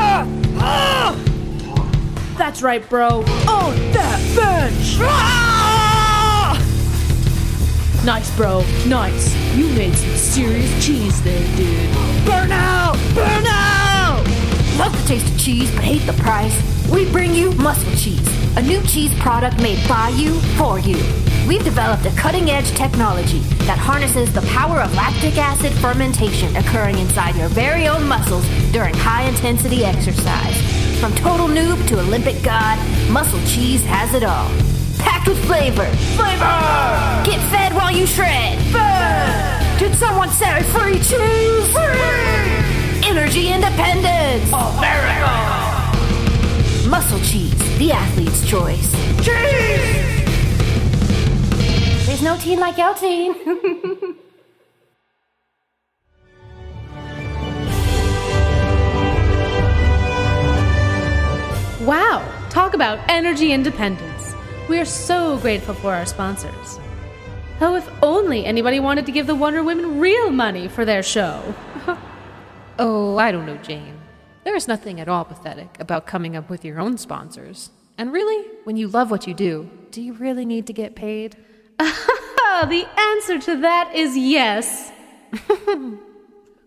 [2.44, 3.24] That's right, bro.
[3.48, 4.98] Oh, that bench.
[5.00, 6.52] Ah!
[8.04, 8.62] Nice, bro.
[8.86, 9.34] Nice.
[9.56, 11.90] You made some serious cheese there, dude.
[12.26, 12.98] Burn out!
[13.14, 14.22] Burn out!
[14.76, 16.54] Love the taste of cheese, but hate the price.
[16.92, 18.28] We bring you Muscle Cheese,
[18.58, 21.02] a new cheese product made by you for you.
[21.48, 26.98] We've developed a cutting edge technology that harnesses the power of lactic acid fermentation occurring
[26.98, 30.73] inside your very own muscles during high intensity exercise.
[31.04, 32.78] From total noob to Olympic god,
[33.10, 34.48] Muscle Cheese has it all.
[34.98, 35.84] Packed with flavor.
[36.16, 37.22] Flavor!
[37.26, 38.58] Get fed while you shred.
[38.72, 39.78] Fed!
[39.78, 41.68] Did someone say free cheese?
[41.74, 43.04] Free!
[43.06, 44.50] Energy independence.
[44.50, 45.28] America!
[46.88, 48.90] Muscle Cheese, the athlete's choice.
[49.22, 50.24] Cheese!
[52.06, 53.34] There's no teen like your teen.
[61.84, 62.26] Wow!
[62.48, 64.34] Talk about energy independence.
[64.70, 66.78] We are so grateful for our sponsors.
[67.60, 71.54] Oh, if only anybody wanted to give the Wonder Women real money for their show.
[72.78, 73.98] oh, I don't know, Jane.
[74.44, 77.68] There is nothing at all pathetic about coming up with your own sponsors.
[77.98, 81.36] And really, when you love what you do, do you really need to get paid?
[81.78, 84.90] the answer to that is yes.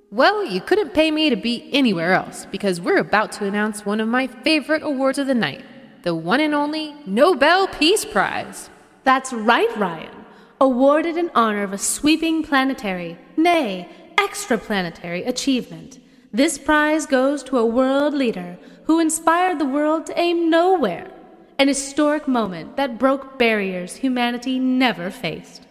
[0.10, 4.00] well, you couldn't pay me to be anywhere else because we're about to announce one
[4.00, 5.64] of my favorite awards of the night
[6.04, 8.70] the one and only Nobel Peace Prize.
[9.04, 10.26] That's right, Ryan.
[10.62, 16.00] Awarded in honor of a sweeping planetary, nay, extraplanetary achievement.
[16.32, 21.12] This prize goes to a world leader who inspired the world to aim nowhere.
[21.60, 25.64] An historic moment that broke barriers humanity never faced.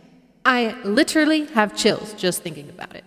[0.44, 3.04] I literally have chills just thinking about it.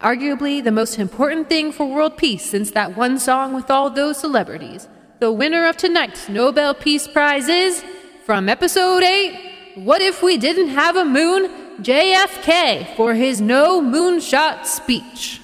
[0.00, 4.16] Arguably the most important thing for world peace since that one song with all those
[4.16, 4.88] celebrities.
[5.18, 7.84] The winner of tonight's Nobel Peace Prize is,
[8.24, 11.50] from episode 8, What If We Didn't Have a Moon?
[11.82, 15.42] JFK for his no moonshot speech.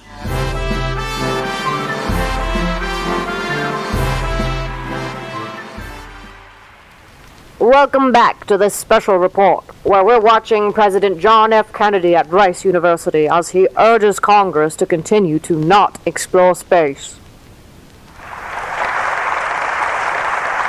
[7.59, 11.73] Welcome back to this special report, where we're watching President John F.
[11.73, 17.17] Kennedy at Rice University as he urges Congress to continue to not explore space.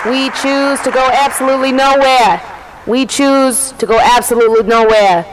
[0.06, 2.40] We choose to go absolutely nowhere.
[2.86, 5.26] We choose to go absolutely nowhere.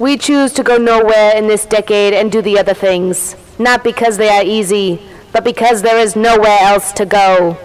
[0.00, 4.16] We choose to go nowhere in this decade and do the other things, not because
[4.16, 7.56] they are easy, but because there is nowhere else to go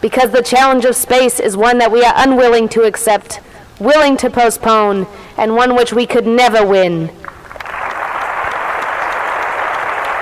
[0.00, 3.40] because the challenge of space is one that we are unwilling to accept,
[3.78, 7.08] willing to postpone, and one which we could never win.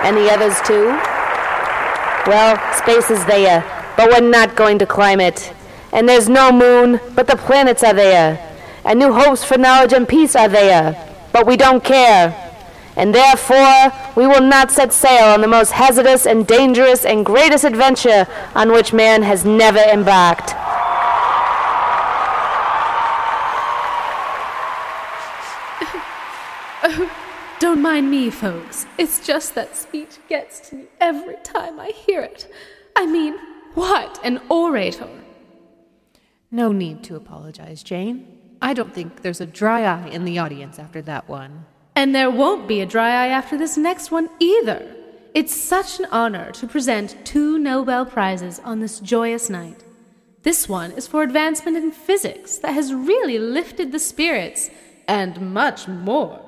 [0.03, 0.87] And the others too?
[2.29, 3.63] Well, space is there,
[3.97, 5.53] but we're not going to climb it.
[5.93, 8.45] And there's no moon, but the planets are there.
[8.85, 10.95] And new hopes for knowledge and peace are there,
[11.33, 12.48] but we don't care
[12.99, 17.65] and therefore we will not set sail on the most hazardous and dangerous and greatest
[17.65, 20.55] adventure on which man has never embarked.
[26.83, 27.11] oh,
[27.61, 28.85] don't mind me, folks.
[28.99, 32.53] It's just that speech gets to me every time I hear it.
[32.97, 33.39] I mean,
[33.75, 35.09] what an orator!
[36.51, 38.39] No need to apologize, Jane.
[38.61, 41.67] I don't think there's a dry eye in the audience after that one.
[41.99, 44.95] And there won't be a dry eye after this next one either.
[45.35, 49.83] It's such an honor to present two Nobel Prizes on this joyous night.
[50.45, 54.71] This one is for advancement in physics that has really lifted the spirits,
[55.09, 56.41] and much more,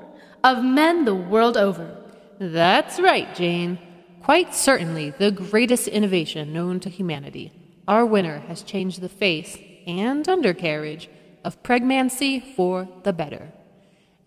[0.44, 1.96] of men the world over.
[2.38, 3.80] That's right, Jane.
[4.22, 7.51] Quite certainly the greatest innovation known to humanity.
[7.88, 11.11] Our winner has changed the face and undercarriage
[11.42, 13.51] of pregnancy for the better.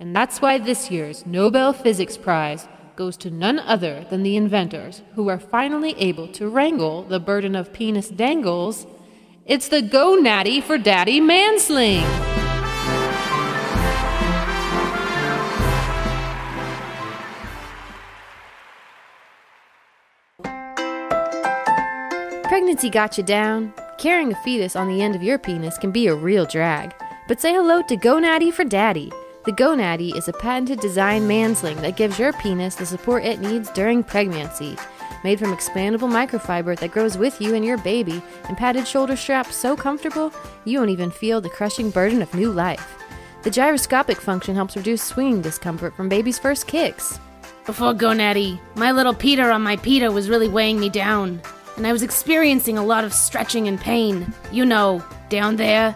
[0.03, 5.01] And that's why this year's Nobel Physics Prize goes to none other than the inventors
[5.15, 8.85] who are finally able to wrangle the burden of penis dangles.
[9.45, 12.03] It's the Go Natty for Daddy Mansling.
[22.49, 23.73] Pregnancy got you down.
[23.97, 26.93] Carrying a fetus on the end of your penis can be a real drag.
[27.29, 29.09] But say hello to GoNatty for Daddy.
[29.45, 33.69] The GoNatty is a patented design mansling that gives your penis the support it needs
[33.71, 34.77] during pregnancy.
[35.25, 39.57] Made from expandable microfiber that grows with you and your baby, and padded shoulder straps
[39.57, 40.31] so comfortable
[40.63, 42.97] you won't even feel the crushing burden of new life.
[43.41, 47.19] The gyroscopic function helps reduce swinging discomfort from baby's first kicks.
[47.65, 51.41] Before GoNatty, my little Peter on my Peter was really weighing me down,
[51.75, 54.33] and I was experiencing a lot of stretching and pain.
[54.53, 55.93] You know, down there.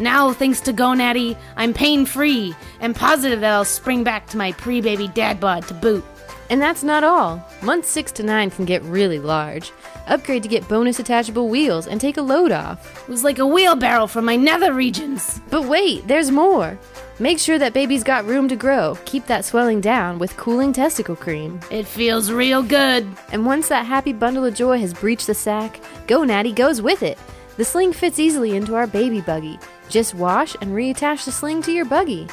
[0.00, 4.52] Now, thanks to GoNatty, I'm pain free and positive that I'll spring back to my
[4.52, 6.04] pre baby dad bod to boot.
[6.50, 7.42] And that's not all.
[7.62, 9.72] Months 6 to 9 can get really large.
[10.06, 13.02] Upgrade to get bonus attachable wheels and take a load off.
[13.02, 15.40] It was like a wheelbarrow from my nether regions.
[15.48, 16.78] But wait, there's more.
[17.18, 18.98] Make sure that baby's got room to grow.
[19.04, 21.60] Keep that swelling down with cooling testicle cream.
[21.70, 23.06] It feels real good.
[23.32, 27.02] And once that happy bundle of joy has breached the sack, Go Natty goes with
[27.02, 27.18] it.
[27.56, 29.58] The sling fits easily into our baby buggy.
[29.88, 32.28] Just wash and reattach the sling to your buggy.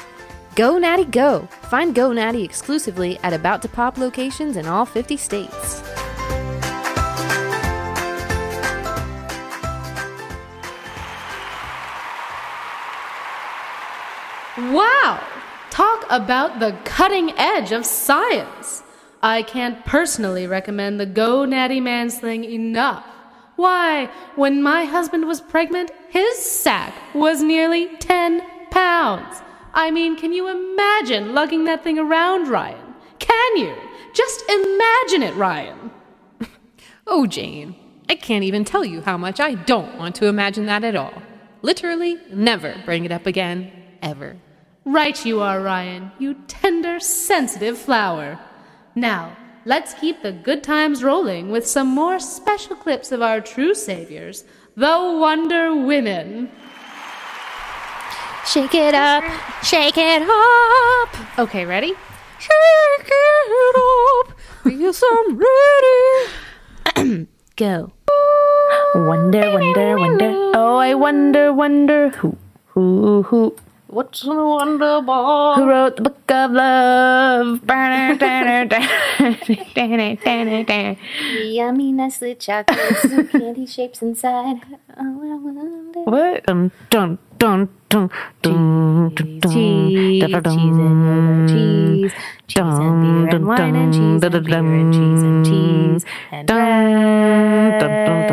[0.54, 1.48] Go Natty Go!
[1.62, 5.82] Find Go Natty exclusively at About to Pop locations in all 50 states.
[14.58, 15.26] Wow!
[15.70, 18.82] Talk about the cutting edge of science!
[19.22, 23.06] I can't personally recommend the Go Natty Mansling enough.
[23.62, 28.42] Why, when my husband was pregnant, his sack was nearly 10
[28.72, 29.40] pounds.
[29.72, 32.94] I mean, can you imagine lugging that thing around, Ryan?
[33.20, 33.72] Can you?
[34.14, 35.92] Just imagine it, Ryan.
[37.06, 37.76] oh, Jane,
[38.08, 41.22] I can't even tell you how much I don't want to imagine that at all.
[41.62, 43.70] Literally, never bring it up again,
[44.02, 44.38] ever.
[44.84, 48.40] Right you are, Ryan, you tender, sensitive flower.
[48.96, 53.74] Now, let's keep the good times rolling with some more special clips of our true
[53.74, 54.44] saviors,
[54.76, 56.50] the Wonder Women.
[58.46, 59.24] Shake it up,
[59.62, 61.38] shake it up.
[61.38, 61.94] Okay, ready?
[62.38, 64.38] Shake it up.
[64.66, 65.38] Yes, I'm
[66.96, 67.28] ready.
[67.56, 67.92] Go.
[68.94, 70.52] Wonder, wonder, wonder.
[70.54, 72.36] Oh, I wonder, wonder who,
[72.66, 73.56] who, who.
[73.92, 75.56] What's a wonder ball?
[75.56, 77.60] Who wrote the book of love?
[77.60, 78.70] Burner Tun
[81.44, 84.62] Yummy Nestle chocolates and candy shapes inside.
[84.96, 86.00] Oh, I wonder.
[86.08, 86.46] What?
[86.46, 88.08] Dun, dun, dun, dun,
[88.40, 92.12] dun, dun, dun, Cheese, dun, dun, cheese and cheese,
[92.48, 97.82] cheese and beer and wine and cheese and beer and cheese and cheese and bread
[97.82, 98.32] and sauerkraut.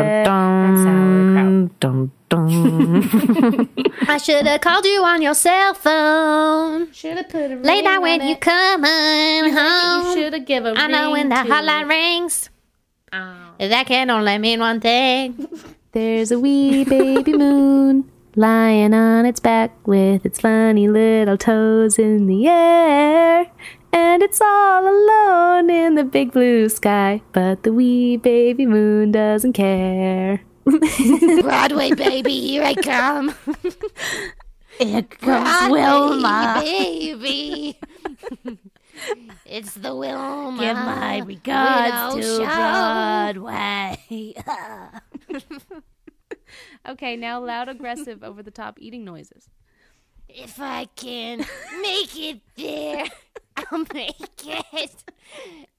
[2.32, 6.92] I should have called you on your cell phone.
[6.92, 10.06] Should have put a ring Late night when you come on home.
[10.06, 11.86] You should have given I know when the hotline it.
[11.88, 12.50] rings.
[13.12, 13.54] Oh.
[13.58, 15.48] That can only mean one thing.
[15.92, 22.26] There's a wee baby moon lying on its back with its funny little toes in
[22.26, 23.46] the air.
[23.92, 29.54] And it's all alone in the big blue sky, but the wee baby moon doesn't
[29.54, 30.42] care.
[31.42, 33.34] Broadway, baby, here I come.
[34.78, 36.60] Here comes Broadway, Wilma.
[36.64, 37.78] baby.
[39.44, 40.58] it's the Wilma.
[40.58, 42.44] Give my regards Widow to Show.
[42.46, 44.34] Broadway.
[46.88, 49.48] Okay, now loud, aggressive, over the top eating noises.
[50.28, 51.38] If I can
[51.82, 53.04] make it there,
[53.56, 55.04] I'll make it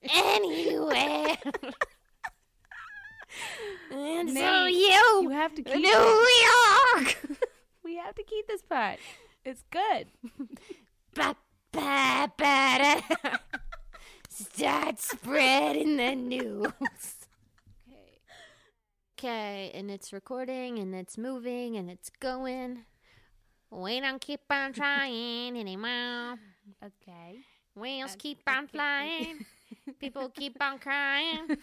[0.04, 1.38] anywhere.
[3.92, 6.28] And so you, you have to keep New
[6.96, 7.18] York,
[7.84, 9.00] We have to keep this part.
[9.44, 10.08] It's good.
[11.16, 11.36] ba,
[11.72, 13.38] ba, ba, da.
[14.30, 16.68] start spreading the news.
[16.80, 18.20] Okay,
[19.20, 22.86] Okay, and it's recording and it's moving and it's going.
[23.72, 26.38] We don't keep on trying anymore.
[26.84, 27.40] Okay.
[27.76, 29.46] Wheels keep on flying.
[30.00, 31.58] People keep on crying.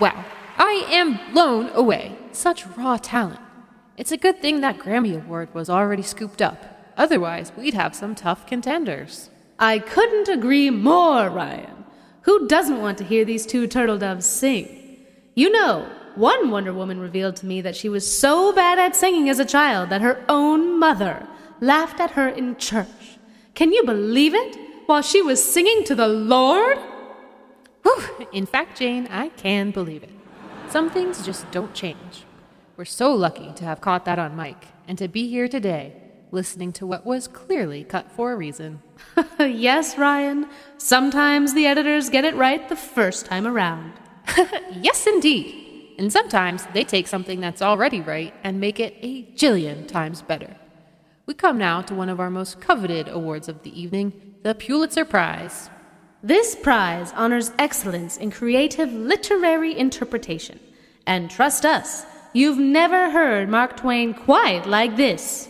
[0.00, 0.24] Wow,
[0.56, 2.16] I am blown away.
[2.30, 3.40] Such raw talent.
[3.96, 6.67] It's a good thing that Grammy Award was already scooped up.
[6.98, 9.30] Otherwise, we'd have some tough contenders.
[9.58, 11.84] I couldn't agree more, Ryan.
[12.22, 15.06] Who doesn't want to hear these two turtle doves sing?
[15.34, 19.28] You know, one Wonder Woman revealed to me that she was so bad at singing
[19.28, 21.26] as a child that her own mother
[21.60, 23.18] laughed at her in church.
[23.54, 24.58] Can you believe it?
[24.86, 26.78] While she was singing to the Lord?
[27.82, 28.26] Whew.
[28.32, 30.10] In fact, Jane, I can believe it.
[30.68, 32.24] Some things just don't change.
[32.76, 35.97] We're so lucky to have caught that on mic and to be here today,
[36.30, 38.82] listening to what was clearly cut for a reason.
[39.38, 40.46] yes, Ryan.
[40.76, 43.92] Sometimes the editors get it right the first time around.
[44.72, 45.94] yes, indeed.
[45.98, 50.56] And sometimes they take something that's already right and make it a jillion times better.
[51.26, 55.04] We come now to one of our most coveted awards of the evening, the Pulitzer
[55.04, 55.68] Prize.
[56.22, 60.58] This prize honors excellence in creative literary interpretation.
[61.06, 65.48] And trust us, you've never heard Mark Twain quite like this.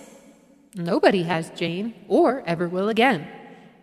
[0.79, 3.27] Nobody has, Jane, or ever will again.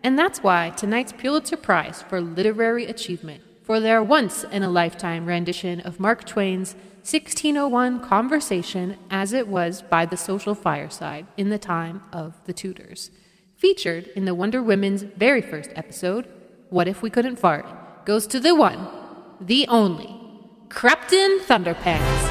[0.02, 5.26] And that's why tonight's Pulitzer Prize for Literary Achievement for their once in a lifetime
[5.26, 6.72] rendition of Mark Twain's
[7.02, 13.10] 1601 conversation as it was by the social fireside in the time of the Tudors.
[13.56, 16.26] Featured in the Wonder Women's very first episode,
[16.70, 18.88] What If We Couldn't Fart, goes to the one,
[19.40, 20.18] the only,
[20.68, 22.25] Crapton Thunderpants.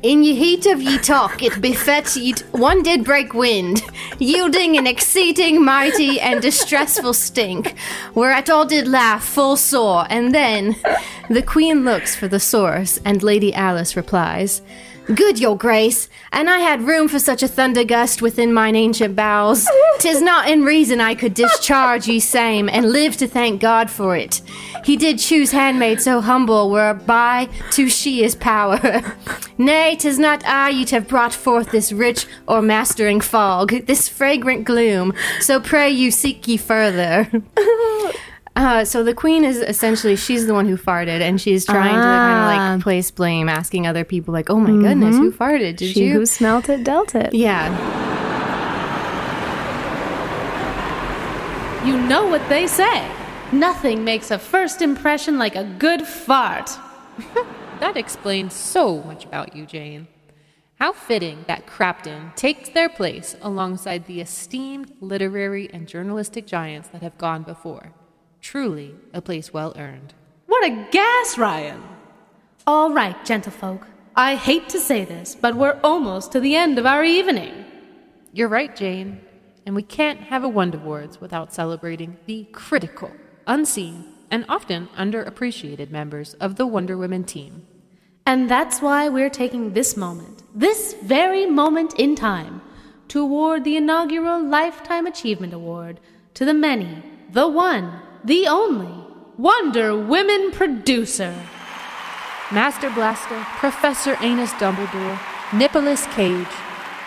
[0.00, 3.82] In ye heat of ye talk, it befet ye one did break wind,
[4.20, 7.74] yielding an exceeding mighty and distressful stink,
[8.14, 10.76] whereat all did laugh full sore, and then
[11.28, 14.62] the queen looks for the source, and Lady Alice replies,
[15.14, 19.16] Good, your grace, and I had room for such a thunder gust within mine ancient
[19.16, 19.66] bowels.
[20.00, 24.14] Tis not in reason I could discharge ye same, and live to thank God for
[24.14, 24.42] it.
[24.84, 29.00] He did choose handmaid so humble, whereby to she is power.
[29.58, 34.64] Nay, tis not I you'd have brought forth this rich or mastering fog, this fragrant
[34.64, 35.14] gloom.
[35.40, 37.30] So pray you seek ye further.
[38.58, 42.00] Uh, so the queen is essentially she's the one who farted, and she's trying to
[42.00, 45.76] kind of like place blame, asking other people like, "Oh my goodness, who farted?
[45.76, 47.32] Did she you?" who smelt it dealt it.
[47.32, 47.68] yeah.
[51.86, 53.08] You know what they say.
[53.52, 56.70] Nothing makes a first impression like a good fart.
[57.80, 60.08] That explains so much about you, Jane.
[60.80, 67.02] How fitting that Crapton takes their place alongside the esteemed literary and journalistic giants that
[67.02, 67.92] have gone before.
[68.40, 70.14] Truly a place well earned.
[70.46, 71.82] What a gas, Ryan!
[72.66, 73.86] All right, gentlefolk.
[74.16, 77.64] I hate to say this, but we're almost to the end of our evening.
[78.32, 79.20] You're right, Jane.
[79.64, 83.10] And we can't have a Wondawards without celebrating the critical,
[83.46, 87.66] unseen, and often underappreciated members of the Wonder Women team.
[88.26, 92.60] And that's why we're taking this moment, this very moment in time,
[93.08, 96.00] to award the inaugural Lifetime Achievement Award
[96.34, 98.92] to the many, the one, the only
[99.38, 101.34] Wonder Women producer.
[102.52, 105.18] Master Blaster, Professor Anus Dumbledore,
[105.54, 106.46] Nicolas Cage.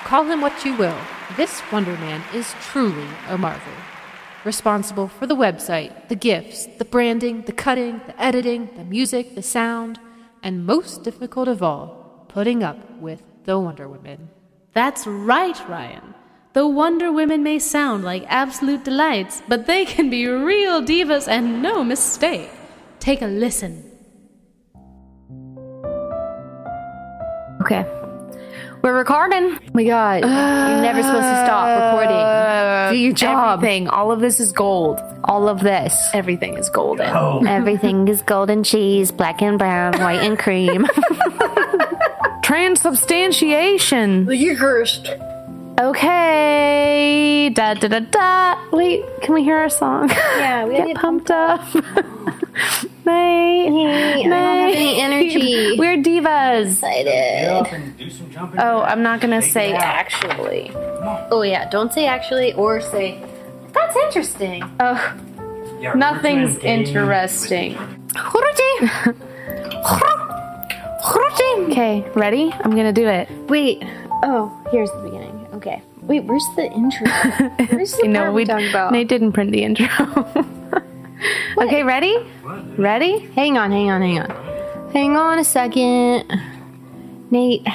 [0.03, 0.97] Call him what you will,
[1.37, 3.73] this Wonder Man is truly a marvel.
[4.43, 9.43] Responsible for the website, the gifts, the branding, the cutting, the editing, the music, the
[9.43, 9.99] sound,
[10.41, 14.29] and most difficult of all, putting up with the Wonder Women.
[14.73, 16.15] That's right, Ryan.
[16.53, 21.61] The Wonder Women may sound like absolute delights, but they can be real divas and
[21.61, 22.49] no mistake.
[22.99, 23.89] Take a listen.
[27.61, 27.85] Okay.
[28.83, 29.53] We're recording.
[29.53, 30.21] Oh we got.
[30.21, 30.29] you're
[30.81, 32.97] never supposed to stop recording.
[32.97, 33.59] Do your job.
[33.59, 33.87] Everything.
[33.87, 34.99] All of this is gold.
[35.23, 36.09] All of this.
[36.13, 37.07] Everything is golden.
[37.15, 37.41] Oh.
[37.47, 40.85] Everything is golden cheese, black and brown, white and cream.
[42.43, 44.25] Transubstantiation.
[44.25, 45.07] The Eucharist.
[45.79, 47.49] Okay.
[47.53, 48.55] Da da da da.
[48.71, 50.09] Wait, can we hear our song?
[50.09, 51.61] Yeah, we Get pumped up.
[53.05, 53.69] May.
[53.69, 54.23] May.
[54.23, 55.75] company energy.
[55.79, 56.73] We're divas.
[56.73, 57.89] Excited.
[58.59, 60.71] Oh, I'm not gonna say actually.
[61.31, 63.23] Oh yeah, don't say actually or say
[63.73, 64.63] that's interesting.
[64.79, 65.15] Oh,
[65.95, 67.77] nothing's interesting.
[71.71, 72.51] Okay, ready?
[72.51, 73.29] I'm gonna do it.
[73.47, 73.81] Wait.
[74.23, 75.20] Oh, here's the beginning.
[76.03, 77.07] Wait, where's the intro?
[77.69, 78.91] Where's the You know, we talking about?
[78.91, 79.87] Nate didn't print the intro.
[81.57, 82.17] okay, ready?
[82.77, 83.19] Ready?
[83.35, 84.91] Hang on, hang on, hang on.
[84.91, 86.25] Hang on a second.
[87.29, 87.65] Nate.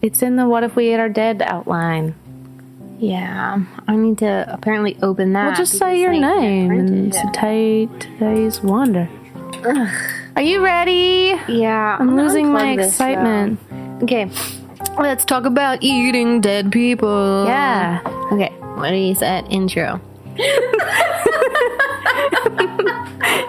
[0.00, 2.14] It's in the "What if we ate our dead" outline.
[2.98, 5.46] Yeah, I need to apparently open that.
[5.46, 9.08] Well, just say your Nate name and today today's wonder.
[10.34, 11.34] Are you ready?
[11.46, 13.60] Yeah, I'm gonna losing my unplug this, excitement.
[14.02, 14.28] Okay,
[14.98, 17.44] let's talk about eating dead people.
[17.46, 18.00] Yeah.
[18.32, 20.00] Okay, what is that intro?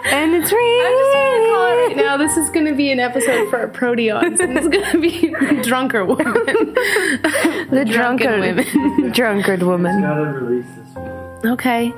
[0.06, 2.16] And it's right now.
[2.16, 5.62] This is going to be an episode for our proteons, and it's going to be
[5.62, 6.32] drunker woman.
[6.34, 9.10] The drunken women.
[9.12, 10.02] drunkard woman.
[10.02, 11.52] Gotta release this one.
[11.52, 11.92] Okay.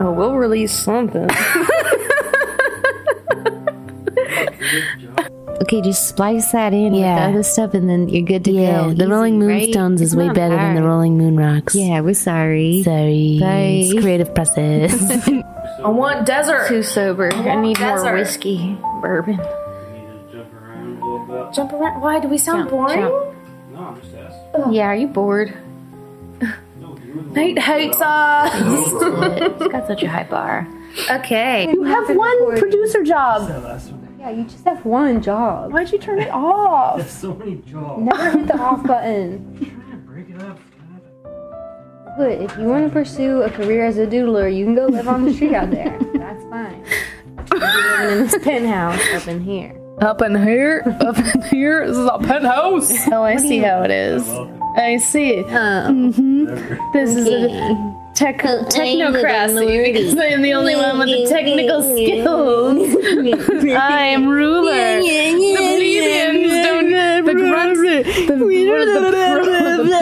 [0.00, 1.28] Oh, we'll release something.
[5.62, 7.14] Okay, just splice that in Yeah.
[7.14, 8.92] with the other stuff, and then you're good to Yeah, go.
[8.94, 9.72] the Rolling Moonstones right?
[9.72, 10.82] Stones is way Come on, better than the.
[10.82, 11.74] Rolling Moon Rocks.
[11.74, 12.82] Yeah, we're sorry.
[12.82, 13.38] Sorry.
[13.40, 13.88] Bye.
[13.90, 14.92] It's creative process.
[15.84, 16.68] I want desert.
[16.68, 17.32] Too sober.
[17.32, 18.14] I need more desert.
[18.14, 19.36] whiskey, bourbon.
[20.32, 21.54] Jump around a little bit.
[21.54, 22.00] Jump around.
[22.00, 23.00] Why do we sound Jump, boring?
[23.00, 23.34] No,
[23.78, 24.72] I'm just asking.
[24.74, 25.54] Yeah, are you bored?
[26.80, 28.52] No, you were Nate hates us.
[28.54, 30.68] it's got such a high bar.
[31.10, 31.68] Okay.
[31.72, 33.48] You have one producer job.
[34.22, 34.36] That last one.
[34.36, 35.72] Yeah, you just have one job.
[35.72, 36.98] Why'd you turn it off?
[36.98, 38.02] That's so many jobs.
[38.02, 39.56] Never hit the off button.
[39.58, 40.58] Trying to break it up.
[42.16, 42.42] Good.
[42.42, 45.24] If you want to pursue a career as a doodler, you can go live on
[45.24, 45.98] the street out there.
[46.14, 46.84] That's fine.
[47.50, 49.78] You'll be living in this penthouse up in here.
[50.00, 51.86] Up in here, up in here.
[51.86, 52.92] This is a penthouse.
[53.08, 54.28] Oh, I see how it is.
[54.76, 55.42] I see.
[55.42, 56.46] Mm-hmm.
[56.92, 62.96] This is a tech technocracy because I am the only one with the technical skills.
[63.72, 65.00] I am ruler.
[65.00, 66.90] The plebeians don't.
[67.24, 67.80] The grunts.
[67.80, 68.44] The, the, the,
[69.10, 69.92] the.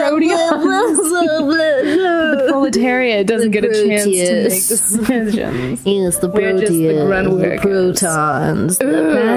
[2.31, 5.85] The proletariat doesn't get a chance to make decisions.
[5.85, 7.59] Yes, the We're just the grunt the workers.
[7.99, 8.85] protons, the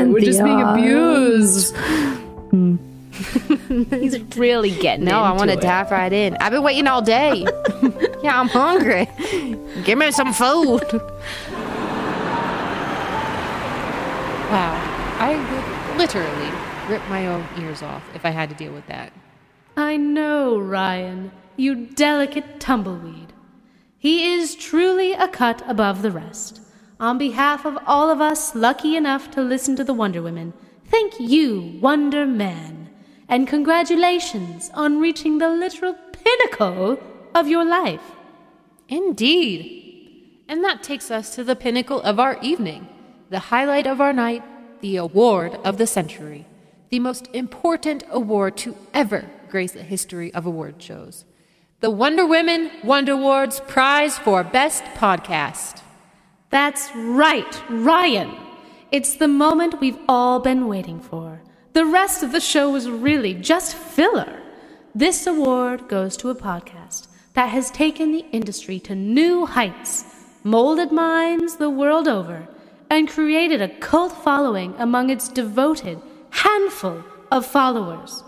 [0.02, 1.74] Ugh, we're just being abused.
[3.90, 5.10] He's really getting it.
[5.10, 6.36] No, I want to dive right in.
[6.40, 7.42] I've been waiting all day.
[8.22, 9.08] yeah, I'm hungry.
[9.84, 10.82] Give me some food.
[14.50, 14.90] Wow.
[15.20, 16.50] I would literally
[16.88, 19.12] rip my own ears off if I had to deal with that.
[19.76, 23.32] I know, Ryan, you delicate tumbleweed.
[23.96, 26.60] He is truly a cut above the rest.
[26.98, 30.52] On behalf of all of us lucky enough to listen to the Wonder Women,
[30.86, 32.83] thank you, Wonder Man.
[33.28, 36.98] And congratulations on reaching the literal pinnacle
[37.34, 38.12] of your life.
[38.88, 40.42] Indeed.
[40.48, 42.86] And that takes us to the pinnacle of our evening,
[43.30, 44.42] the highlight of our night,
[44.80, 46.46] the award of the century,
[46.90, 51.24] the most important award to ever grace the history of award shows.
[51.80, 55.80] The Wonder Women Wondawards Prize for Best Podcast.
[56.50, 58.36] That's right, Ryan.
[58.92, 61.42] It's the moment we've all been waiting for.
[61.74, 64.40] The rest of the show was really just filler.
[64.94, 70.04] This award goes to a podcast that has taken the industry to new heights,
[70.44, 72.46] molded minds the world over,
[72.88, 76.00] and created a cult following among its devoted
[76.30, 77.02] handful
[77.32, 78.22] of followers.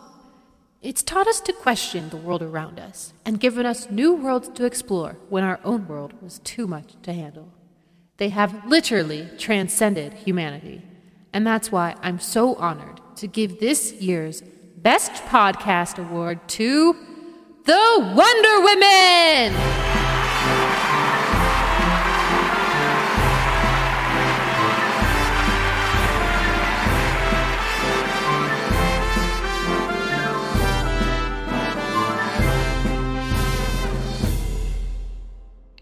[0.82, 4.64] It's taught us to question the world around us and given us new worlds to
[4.64, 7.52] explore when our own world was too much to handle.
[8.16, 10.82] They have literally transcended humanity.
[11.32, 14.42] And that's why I'm so honored to give this year's
[14.76, 16.94] Best Podcast Award to
[17.64, 19.86] the Wonder Women!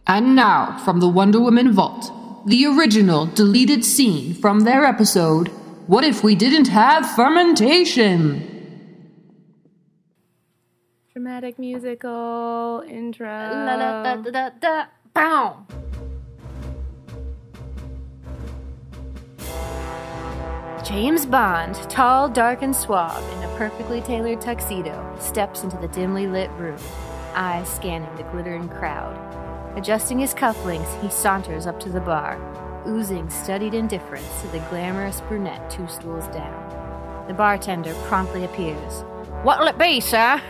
[0.06, 2.12] And now, from the Wonder Woman Vault,
[2.46, 5.50] the original deleted scene from their episode,
[5.86, 8.50] What If We Didn't Have Fermentation?
[11.12, 13.28] Dramatic musical intro.
[13.28, 14.84] La, da, da, da, da, da.
[15.12, 15.66] Bow.
[20.82, 26.26] James Bond, tall, dark, and suave, in a perfectly tailored tuxedo, steps into the dimly
[26.26, 26.78] lit room,
[27.34, 29.18] eyes scanning the glittering crowd.
[29.76, 32.38] Adjusting his cufflinks, he saunters up to the bar,
[32.86, 37.26] oozing studied indifference to the glamorous brunette two stools down.
[37.28, 39.02] The bartender promptly appears.
[39.42, 40.40] What'll it be, sir?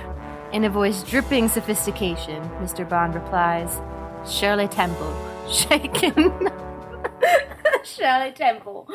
[0.53, 2.89] In a voice dripping sophistication, Mr.
[2.89, 3.81] Bond replies,
[4.29, 5.15] Shirley Temple,
[5.51, 6.15] shaken.
[7.85, 8.89] Shirley Temple.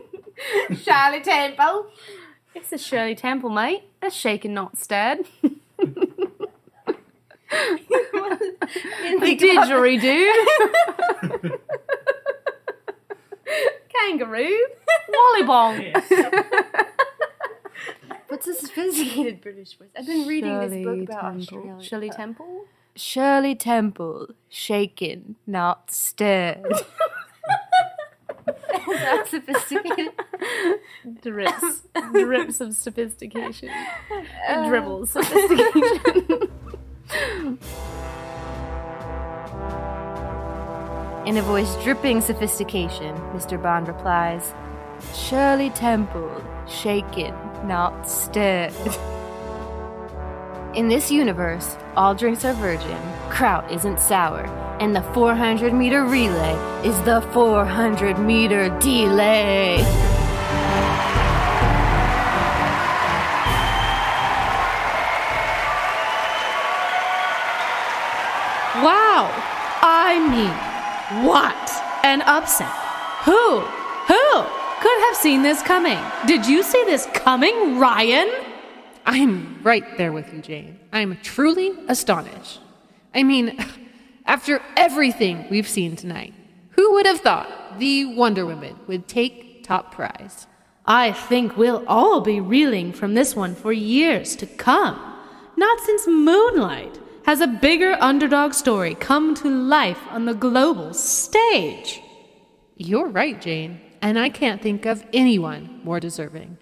[0.82, 1.86] Shirley Temple.
[2.54, 3.82] It's a Shirley Temple, mate.
[4.02, 5.26] A shaken, not stirred.
[9.20, 10.30] The didgeridoo.
[14.00, 14.66] Kangaroo.
[15.10, 15.92] Wollybong.
[18.28, 19.88] What's a sophisticated British voice?
[19.96, 21.40] I've been reading this book about Temple.
[21.40, 21.82] Australia.
[21.82, 22.64] Shirley Temple?
[22.94, 26.64] Shirley Temple, shaken, not stirred.
[28.86, 30.12] That's that sophisticated?
[31.20, 31.82] Drips.
[32.12, 33.68] Drips of sophistication.
[34.48, 35.10] Uh, Dribbles.
[35.10, 36.48] Sophistication.
[41.26, 43.60] In a voice dripping sophistication, Mr.
[43.60, 44.54] Bond replies,
[45.12, 46.30] Shirley Temple,
[46.68, 47.34] shaken,
[47.66, 48.72] not stirred.
[50.76, 52.96] In this universe, all drinks are virgin,
[53.28, 54.44] kraut isn't sour,
[54.78, 56.54] and the 400 meter relay
[56.86, 59.78] is the 400 meter delay.
[68.80, 69.28] Wow!
[69.82, 70.65] I mean,
[71.22, 71.70] what
[72.02, 72.72] an upset!
[73.24, 74.42] Who, who
[74.80, 75.98] could have seen this coming?
[76.26, 78.28] Did you see this coming, Ryan?
[79.04, 80.80] I'm right there with you, Jane.
[80.92, 82.60] I'm truly astonished.
[83.14, 83.56] I mean,
[84.26, 86.34] after everything we've seen tonight,
[86.70, 90.48] who would have thought the Wonder Woman would take top prize?
[90.86, 95.00] I think we'll all be reeling from this one for years to come.
[95.56, 102.00] Not since Moonlight has a bigger underdog story come to life on the global stage.
[102.76, 106.56] You're right, Jane, and I can't think of anyone more deserving.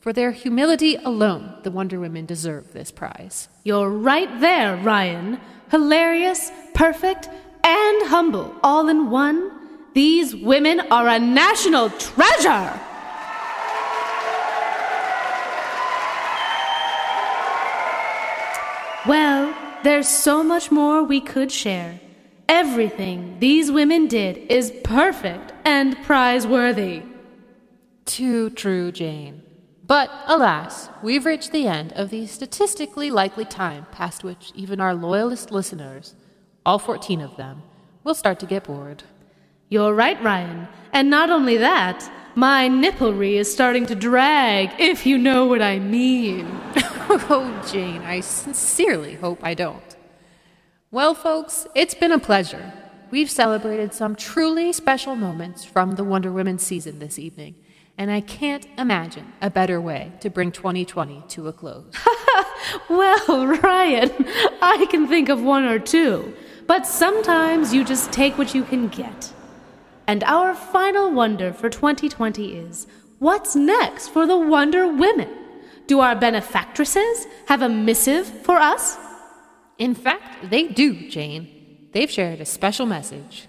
[0.00, 3.48] For their humility alone, the Wonder Women deserve this prize.
[3.62, 5.38] You're right there, Ryan.
[5.70, 7.28] Hilarious, perfect,
[7.62, 9.52] and humble all in one.
[9.94, 12.80] These women are a national treasure.
[19.06, 19.54] Well,
[19.84, 22.00] there's so much more we could share.
[22.48, 27.06] Everything these women did is perfect and prizeworthy.
[28.04, 29.42] Too true, Jane.
[29.86, 34.94] But alas, we've reached the end of the statistically likely time past which even our
[34.94, 36.14] loyalist listeners,
[36.64, 37.62] all 14 of them,
[38.04, 39.02] will start to get bored.
[39.68, 40.68] You're right, Ryan.
[40.92, 45.78] And not only that, my nipplery is starting to drag, if you know what I
[45.78, 46.46] mean.
[47.30, 49.96] oh, Jane, I sincerely hope I don't.
[50.90, 52.70] Well, folks, it's been a pleasure.
[53.10, 57.54] We've celebrated some truly special moments from the Wonder Woman season this evening,
[57.96, 61.90] and I can't imagine a better way to bring 2020 to a close.
[62.90, 64.10] well, Ryan,
[64.60, 66.34] I can think of one or two,
[66.66, 69.32] but sometimes you just take what you can get.
[70.06, 72.86] And our final wonder for 2020 is
[73.18, 75.37] what's next for the Wonder Women?
[75.88, 78.98] Do our benefactresses have a missive for us?
[79.78, 81.88] In fact, they do, Jane.
[81.92, 83.48] They've shared a special message.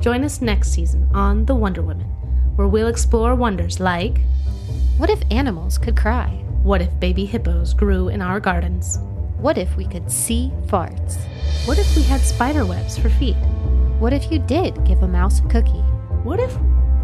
[0.00, 2.06] Join us next season on The Wonder Women,
[2.54, 4.20] where we'll explore wonders like
[4.98, 6.28] What if animals could cry?
[6.62, 9.00] What if baby hippos grew in our gardens?
[9.38, 11.16] What if we could see farts?
[11.66, 13.34] What if we had spider webs for feet?
[13.98, 15.82] What if you did give a mouse a cookie?
[16.22, 16.56] What if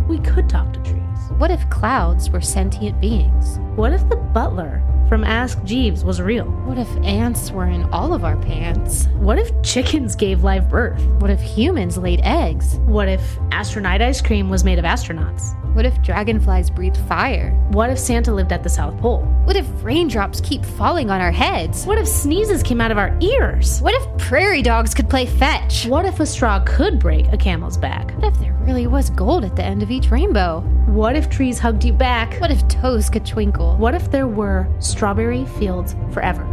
[0.08, 1.02] we could talk to trees?
[1.38, 3.58] What if clouds were sentient beings?
[3.76, 6.46] What if the butler from Ask Jeeves was real?
[6.46, 9.06] What if ants were in all of our pants?
[9.18, 11.02] What if chickens gave live birth?
[11.20, 12.76] What if humans laid eggs?
[12.86, 15.54] What if astronaut ice cream was made of astronauts?
[15.74, 17.50] What if dragonflies breathe fire?
[17.70, 19.22] What if Santa lived at the South Pole?
[19.44, 21.84] What if raindrops keep falling on our heads?
[21.84, 23.80] What if sneezes came out of our ears?
[23.80, 25.86] What if prairie dogs could play fetch?
[25.86, 28.12] What if a straw could break a camel's back?
[28.14, 30.60] What if there really was gold at the end of each rainbow?
[30.86, 32.40] What if trees hugged you back?
[32.40, 33.76] What if toes could twinkle?
[33.76, 36.44] What if there were strawberry fields forever?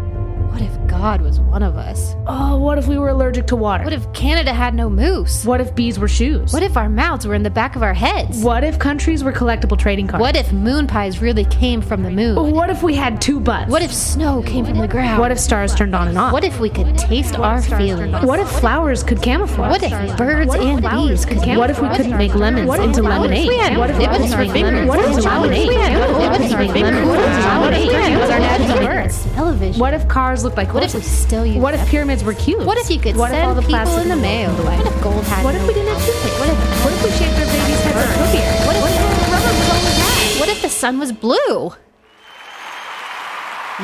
[0.52, 2.16] What if God was one of us?
[2.28, 3.84] Oh, what if we were allergic to water?
[3.84, 5.44] What if Canada had no moose?
[5.44, 6.54] What if bees were shoes?
[6.54, 8.44] What if our mouths were in the back of our heads?
[8.44, 10.22] What if countries were collectible trading cards?
[10.22, 12.36] What if moon pies really came from the moon?
[12.54, 13.72] What if we had two butts?
[13.72, 15.20] What if snow came from the ground?
[15.20, 16.34] What if stars turned on and off?
[16.34, 18.24] What if we could taste our feelings?
[18.24, 19.72] What if flowers could camouflage?
[19.72, 21.58] What if birds and bees could camouflage?
[21.58, 23.48] What if we couldn't make lemons into lemonade?
[23.50, 24.88] we had What if ribbons we fingers?
[24.88, 25.74] What if lemonade?
[25.74, 27.08] Had What if ribbons for make fingers?
[27.08, 27.88] lemons into lemonade?
[27.88, 29.26] What if Our nads we are had birds.
[29.34, 29.80] television?
[29.82, 31.22] What if cars looked like What if we horses?
[31.28, 32.66] still use What if pyramids were cubes?
[32.66, 34.50] What if you could What if all send the people plastic in the was mail?
[34.52, 34.66] rolled?
[34.66, 36.34] What if gold had What if we didn't have toothpick?
[36.40, 38.44] What if, what if we shaved our baby's head with cookie?
[38.68, 38.84] What if,
[39.32, 40.40] rubber was all we had?
[40.42, 41.74] What if the sun was blue?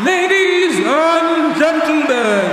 [0.05, 2.45] Ladies and gentlemen,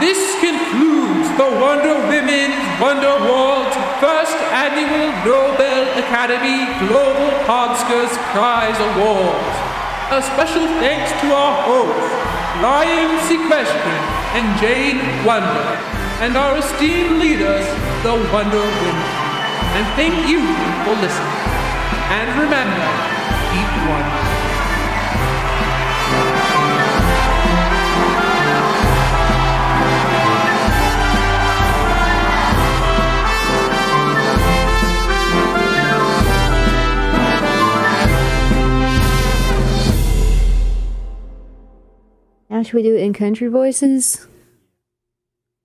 [0.00, 9.52] this concludes the Wonder Women's Wonder World's first annual Nobel Academy Global Podscars Prize Awards.
[10.16, 14.02] A special thanks to our hosts, Lion Sequestrin
[14.36, 15.64] and Jade Wonder,
[16.20, 17.64] and our esteemed leaders,
[18.02, 19.08] the Wonder Women.
[19.72, 20.40] And thank you
[20.84, 21.32] for listening.
[22.12, 22.86] And remember,
[23.52, 24.21] keep wondering.
[42.62, 44.28] Now should we do it in country voices?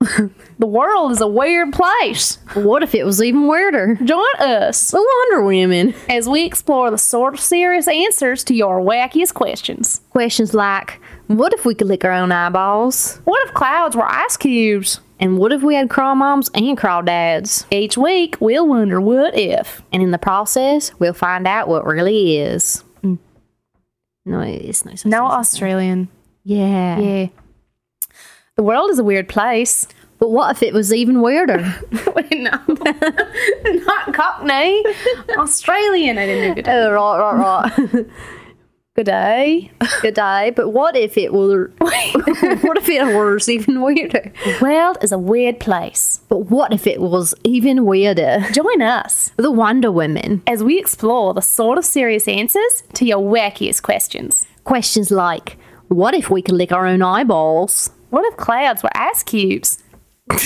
[0.00, 2.38] the world is a weird place.
[2.54, 3.94] What if it was even weirder?
[4.02, 4.96] Join us, the
[5.30, 10.00] Wonder Women, as we explore the sort of serious answers to your wackiest questions.
[10.10, 13.20] Questions like What if we could lick our own eyeballs?
[13.22, 14.98] What if clouds were ice cubes?
[15.20, 17.64] And what if we had crawl moms and crawl dads?
[17.70, 19.82] Each week, we'll wonder what if.
[19.92, 22.82] And in the process, we'll find out what really is.
[23.04, 23.18] Mm.
[24.26, 25.04] No, it's not.
[25.06, 26.08] No Australian.
[26.48, 26.98] Yeah.
[26.98, 27.26] Yeah.
[28.56, 29.86] The world is a weird place.
[30.18, 31.74] But what if it was even weirder?
[32.30, 32.50] No.
[33.64, 34.84] Not Cockney.
[35.36, 36.18] Australian.
[36.18, 36.54] I didn't know.
[36.54, 36.68] good.
[36.68, 38.06] Oh, uh, right, right, right.
[38.96, 39.70] Good day.
[40.02, 40.52] Good day.
[40.54, 41.72] But what if it were.
[41.78, 44.32] what if it was even weirder?
[44.44, 46.20] The world is a weird place.
[46.28, 48.44] But what if it was even weirder?
[48.52, 53.18] Join us, the Wonder Women, as we explore the sort of serious answers to your
[53.18, 54.46] wackiest questions.
[54.64, 55.56] Questions like
[55.88, 57.90] What if we could lick our own eyeballs?
[58.10, 59.82] What if clouds were ice cubes?
[60.26, 60.42] what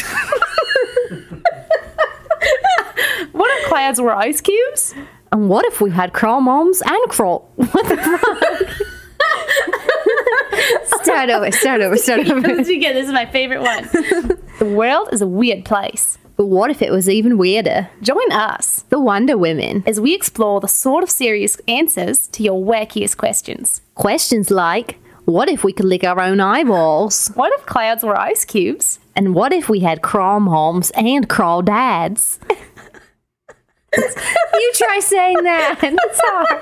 [3.61, 4.95] if clouds were ice cubes?
[5.32, 7.49] And what if we had crawl moms and crawl?
[7.57, 8.68] What the fuck?
[11.03, 12.40] start over, start over, start over.
[12.40, 13.07] Did you get this?
[13.07, 13.84] is my favorite one.
[14.59, 16.18] the world is a weird place.
[16.36, 17.88] But what if it was even weirder?
[18.01, 22.62] Join us, the Wonder Women, as we explore the sort of serious answers to your
[22.64, 23.82] wackiest questions.
[23.95, 27.28] Questions like what if we could lick our own eyeballs?
[27.34, 28.98] What if clouds were ice cubes?
[29.14, 32.38] And what if we had crawl moms and crawl dads?
[33.94, 35.78] you try saying that.
[35.94, 36.60] It's hard.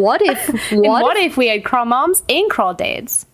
[0.00, 3.26] what if what, and what if we had crawl moms and crawl dads?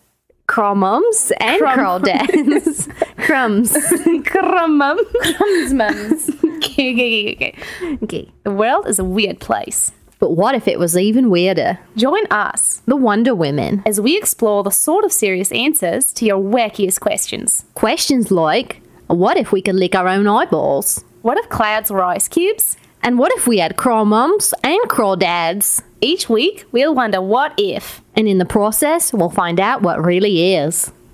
[0.49, 2.89] Crawl mums and Crum- crawl dads.
[3.19, 3.77] Crumbs.
[4.25, 4.99] Crum mum.
[5.37, 6.31] Crumbs mums.
[6.57, 7.55] okay, okay, okay,
[8.03, 8.33] okay.
[8.45, 9.93] The world is a weird place.
[10.19, 11.79] But what if it was even weirder?
[11.97, 16.39] Join us, the Wonder Women, as we explore the sort of serious answers to your
[16.39, 17.65] wackiest questions.
[17.75, 21.05] Questions like What if we could lick our own eyeballs?
[21.23, 22.77] What if clouds were ice cubes?
[23.03, 25.83] And what if we had crawl mums and crawl dads?
[26.01, 28.03] Each week, we'll wonder what if.
[28.17, 30.91] And in the process, we'll find out what really is.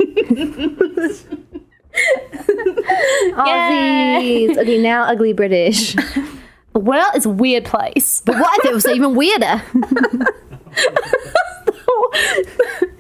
[3.35, 4.57] Aussies!
[4.59, 5.95] Okay, now ugly British.
[6.75, 8.21] The world is a weird place.
[8.25, 9.63] But what if it was even weirder?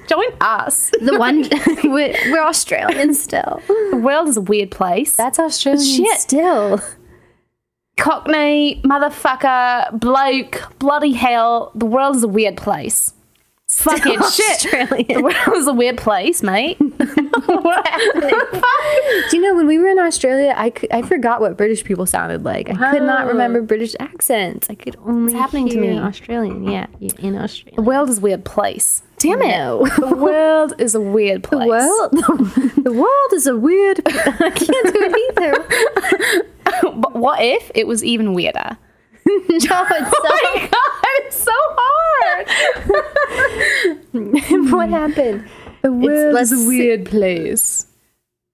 [0.06, 0.90] Join us.
[1.00, 1.48] The one
[1.82, 3.60] we're, we're Australian still.
[3.90, 5.16] The world is a weird place.
[5.16, 6.20] That's Australian Shit.
[6.20, 6.80] still.
[7.96, 11.72] Cockney, motherfucker, bloke, bloody hell.
[11.74, 13.13] The world is a weird place.
[13.76, 14.66] Fucking shit.
[14.66, 15.04] Australian.
[15.14, 16.76] The world a weird place, mate.
[16.78, 18.00] what?
[19.30, 22.06] Do you know when we were in Australia, I, could, I forgot what British people
[22.06, 22.70] sounded like.
[22.70, 23.28] I could not oh.
[23.28, 24.68] remember British accents.
[24.70, 25.98] I could only It's happening to me.
[25.98, 26.64] Australian.
[26.64, 27.76] Yeah, in Australia.
[27.76, 29.02] The world is a weird place.
[29.18, 29.48] Damn it.
[29.48, 29.86] No.
[29.86, 31.60] The world is a weird place.
[31.60, 34.00] The world, the world is a weird.
[34.06, 36.42] I can't do it
[36.80, 36.92] either.
[36.96, 38.76] but what if it was even weirder?
[39.26, 39.72] no, it's so,
[40.24, 42.46] oh my god, it's so hard.
[44.72, 45.48] what happened?
[45.82, 47.86] The world is a weird place.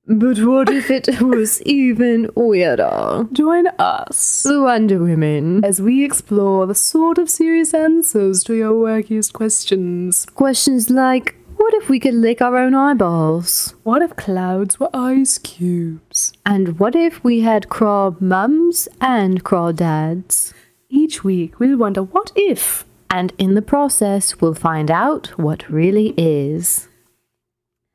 [0.06, 3.28] But what if it was even weirder?
[3.32, 5.64] Join us The Wonder Women.
[5.64, 10.26] as we explore the sort of serious answers to your wackiest questions.
[10.34, 13.74] Questions like What if we could lick our own eyeballs?
[13.84, 16.32] What if clouds were ice cubes?
[16.44, 20.54] And what if we had crawl mums and crawl dads?
[20.90, 22.84] Each week we'll wonder what if.
[23.08, 26.88] And in the process, we'll find out what really is.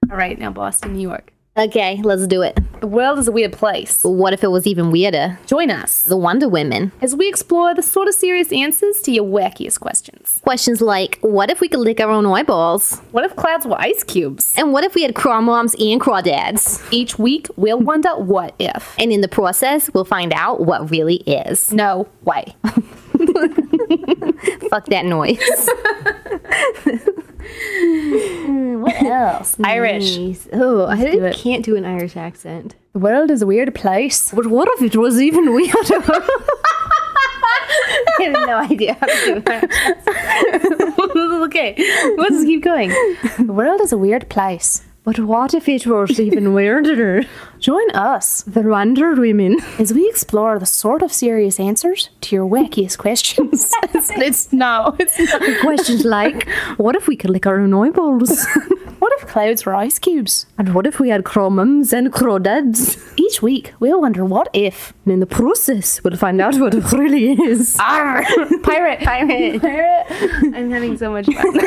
[0.10, 1.35] All right, now Boston, New York.
[1.58, 2.60] Okay, let's do it.
[2.82, 4.02] The world is a weird place.
[4.02, 5.40] But what if it was even weirder?
[5.46, 6.92] Join us The Wonder Women.
[7.02, 10.42] as we explore the sort of serious answers to your wackiest questions.
[10.44, 13.00] Questions like what if we could lick our own eyeballs?
[13.12, 14.54] What if clouds were ice cubes?
[14.58, 16.86] And what if we had craw moms and crawdads?
[16.92, 18.94] Each week, we'll wonder what if.
[19.00, 21.72] And in the process, we'll find out what really is.
[21.72, 22.54] No way.
[24.70, 25.40] Fuck that noise.
[27.46, 29.56] Hmm, what else?
[29.64, 30.18] Irish.
[30.18, 30.48] Nice.
[30.54, 32.76] Oh, I do can't do an Irish accent.
[32.94, 34.32] The world is a weird place.
[34.32, 35.76] But what if it was even weirder?
[38.18, 41.42] I have no idea how to do that.
[41.46, 41.76] okay,
[42.18, 42.90] let's keep going.
[43.38, 44.82] The world is a weird place.
[45.06, 47.24] But what if it was even weirder?
[47.60, 49.58] Join us The Wonder Women.
[49.78, 53.72] as we explore the sort of serious answers to your wackiest questions.
[53.84, 55.62] it's, it's no, it's not.
[55.62, 58.46] Questions like, what if we could lick our own eyeballs?
[58.98, 60.48] What if clouds were ice cubes?
[60.58, 62.98] and what if we had craw mums and crawdads?
[63.20, 64.94] Each week, we'll wonder what if.
[65.04, 67.78] And in the process, we'll find out what it really is.
[67.80, 68.24] Arr!
[68.64, 69.02] Pirate!
[69.02, 69.62] Pirate.
[69.62, 70.06] Pirate!
[70.56, 71.60] I'm having so much fun.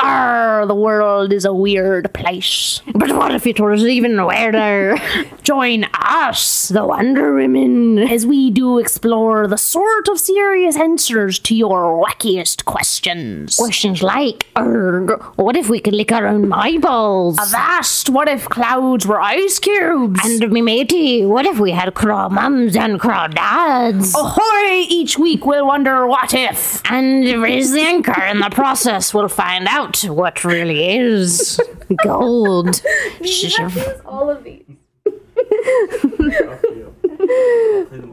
[0.00, 0.66] Arr!
[0.66, 2.80] The world is a weird place.
[2.94, 4.96] But what if it was even weirder?
[5.42, 7.98] Join us The Wonder Women.
[7.98, 13.56] as we do explore the sort of serious answers to your wackiest questions.
[13.56, 17.38] Questions like, "Erg, what if we could lick our own eyeballs?
[17.38, 18.10] Avast!
[18.10, 20.20] What if clouds were ice cubes?
[20.24, 24.14] And me matey, what if we had craw mums and craw dads?
[24.14, 24.84] Ahoy!
[24.88, 26.82] Each week we'll wonder what if.
[26.90, 31.60] And raise the anchor in the process, we'll find out what really is
[32.04, 32.80] gold.
[34.04, 34.64] All of these.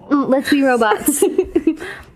[0.09, 1.23] Let's be robots.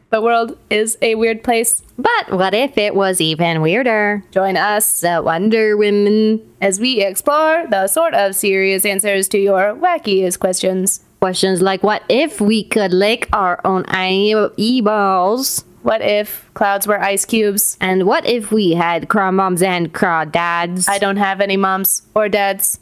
[0.10, 1.84] The world is a weird place.
[1.98, 4.24] but what if it was even weirder?
[4.32, 6.50] Join us The Wonder Women.
[6.62, 11.02] as we explore the sort of serious answers to your wackiest questions.
[11.20, 15.66] Questions like, what if we could lick our own eyeballs?
[15.88, 17.78] What if clouds were ice cubes?
[17.80, 20.86] And what if we had craw moms and craw dads?
[20.90, 22.82] I don't have any moms or dads.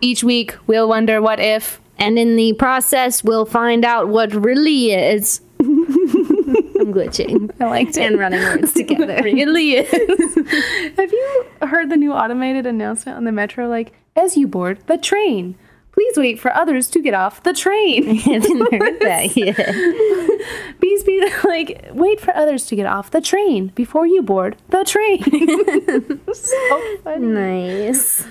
[0.00, 1.80] Each week we'll wonder what if.
[1.98, 5.40] and in the process, we'll find out what really is.
[5.60, 7.48] I'm glitching.
[7.60, 8.06] I liked it.
[8.06, 9.20] And running words together.
[9.22, 9.88] really is.
[10.96, 13.68] Have you heard the new automated announcement on the metro?
[13.68, 15.54] Like, as you board the train,
[16.02, 18.08] please wait for others to get off the train.
[18.10, 20.80] I haven't heard that yet.
[20.80, 24.84] Please be like, wait for others to get off the train before you board the
[24.84, 25.22] train.
[26.34, 27.26] so funny.
[27.26, 28.26] Nice.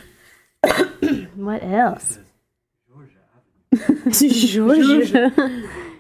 [1.35, 2.19] What else?
[4.11, 5.31] Georgia.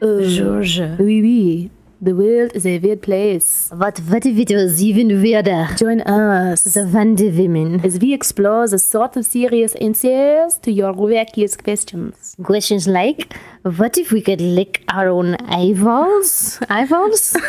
[0.01, 0.97] Georgia.
[0.99, 1.71] Oui, oui.
[2.03, 3.69] The world is a weird place.
[3.71, 5.67] What, what if it was even weirder?
[5.77, 7.85] Join us The Wonder Women.
[7.85, 12.35] as we explore the sort of serious answers to your wackiest questions.
[12.41, 13.31] Questions like,
[13.61, 16.57] what if we could lick our own eyeballs?
[16.69, 17.37] Eyeballs?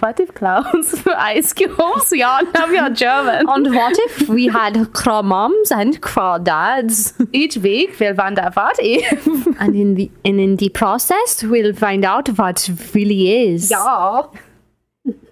[0.00, 2.12] What if clouds were ice cubes?
[2.12, 3.48] Ja, now we are German.
[3.48, 7.14] and what if we had craw moms and craw dads?
[7.32, 9.26] Each week we'll wonder what if.
[9.60, 13.70] And in the and in the process, we'll find out what really is.
[13.88, 14.28] Ja.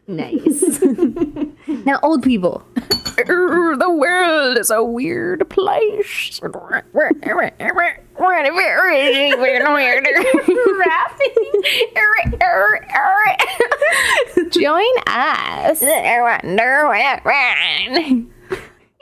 [0.07, 0.81] Nice.
[1.85, 2.63] now, old people.
[3.17, 6.39] The world is a weird place.
[14.51, 15.81] Join us.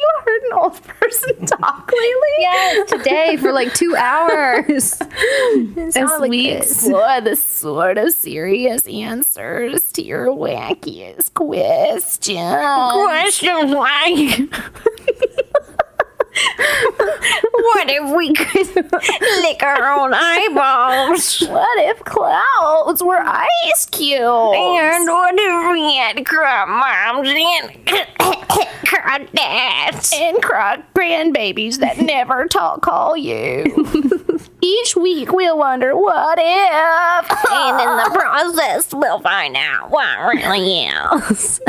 [0.04, 2.36] You heard an old person talk lately?
[2.40, 5.00] Yes, today for like two hours.
[5.96, 12.92] As we explore the sort of serious answers to your wackiest questions.
[12.92, 14.40] Question like
[16.36, 18.92] What if we could
[19.42, 21.40] lick our own eyeballs?
[21.40, 24.56] What if clouds were ice cubes?
[24.58, 27.86] And what if we had crop moms and
[28.86, 30.12] crop dads?
[30.14, 33.64] and croc grandbabies that never talk call you.
[34.60, 37.30] Each week we'll wonder what if.
[37.50, 41.60] And in the process, we'll find out what really is.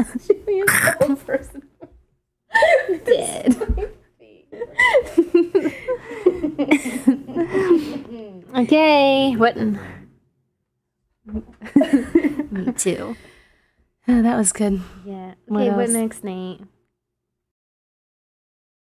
[3.05, 3.91] Dead.
[8.55, 9.57] okay, what?
[12.51, 13.16] Me too.
[14.07, 14.80] Oh, that was good.
[15.03, 15.34] Yeah.
[15.47, 15.89] What Okay, what else?
[15.89, 16.61] next, Nate?